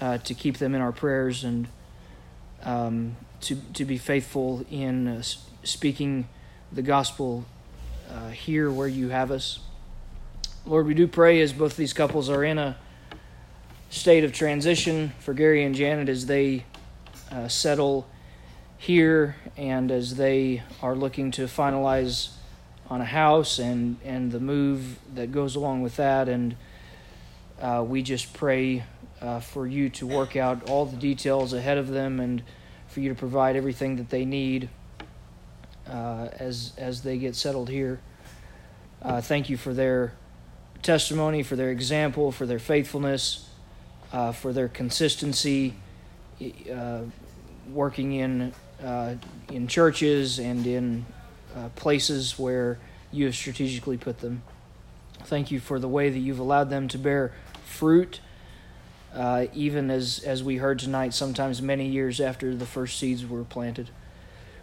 [0.00, 1.66] uh, to keep them in our prayers and
[2.62, 5.22] um, to, to be faithful in uh,
[5.64, 6.28] speaking
[6.70, 7.44] the gospel
[8.08, 9.58] uh, here where you have us.
[10.64, 12.76] Lord, we do pray as both these couples are in a
[13.90, 16.64] state of transition for Gary and Janet as they
[17.32, 18.06] uh, settle
[18.78, 22.28] here and as they are looking to finalize
[22.88, 26.28] on a house and, and the move that goes along with that.
[26.28, 26.56] And
[27.60, 28.84] uh, we just pray
[29.20, 32.42] uh, for you to work out all the details ahead of them and
[32.88, 34.68] for you to provide everything that they need
[35.88, 38.00] uh, as as they get settled here.
[39.02, 40.12] Uh, thank you for their
[40.82, 43.48] testimony, for their example, for their faithfulness,
[44.12, 45.74] uh, for their consistency,
[46.72, 47.00] uh,
[47.72, 48.52] working in
[49.50, 51.06] in churches and in
[51.56, 52.78] uh, places where
[53.10, 54.42] you have strategically put them.
[55.24, 57.32] Thank you for the way that you've allowed them to bear
[57.64, 58.20] fruit,
[59.14, 61.14] uh, even as as we heard tonight.
[61.14, 63.90] Sometimes many years after the first seeds were planted.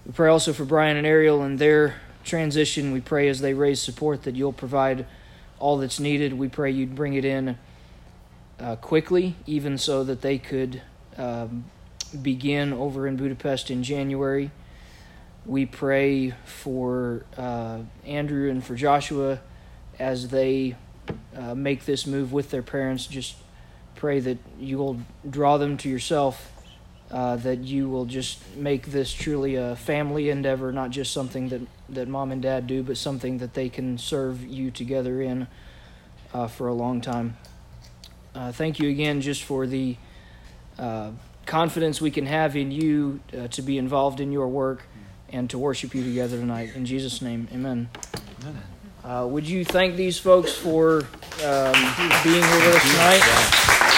[0.06, 2.92] We pray also for Brian and Ariel and their transition.
[2.92, 5.06] We pray as they raise support that you'll provide
[5.60, 6.34] all that's needed.
[6.34, 7.58] We pray you'd bring it in
[8.60, 10.82] uh, quickly, even so that they could
[11.18, 11.66] um,
[12.22, 14.52] begin over in Budapest in January.
[15.46, 19.42] We pray for uh, Andrew and for Joshua
[20.00, 20.76] as they
[21.36, 23.08] uh, make this move with their parents.
[23.08, 23.36] Just
[23.96, 26.50] pray that you will draw them to yourself
[27.12, 31.62] uh, that you will just make this truly a family endeavor, not just something that,
[31.90, 35.46] that mom and dad do, but something that they can serve you together in
[36.34, 37.38] uh, for a long time.
[38.34, 39.96] Uh, thank you again just for the
[40.80, 41.12] uh,
[41.46, 43.20] confidence we can have in you
[43.52, 44.84] to be involved in your work
[45.34, 46.76] and to worship you together tonight.
[46.76, 47.90] In Jesus' name, amen.
[49.04, 51.00] Uh, would you thank these folks for
[51.44, 51.74] um,
[52.24, 53.93] being here with us tonight?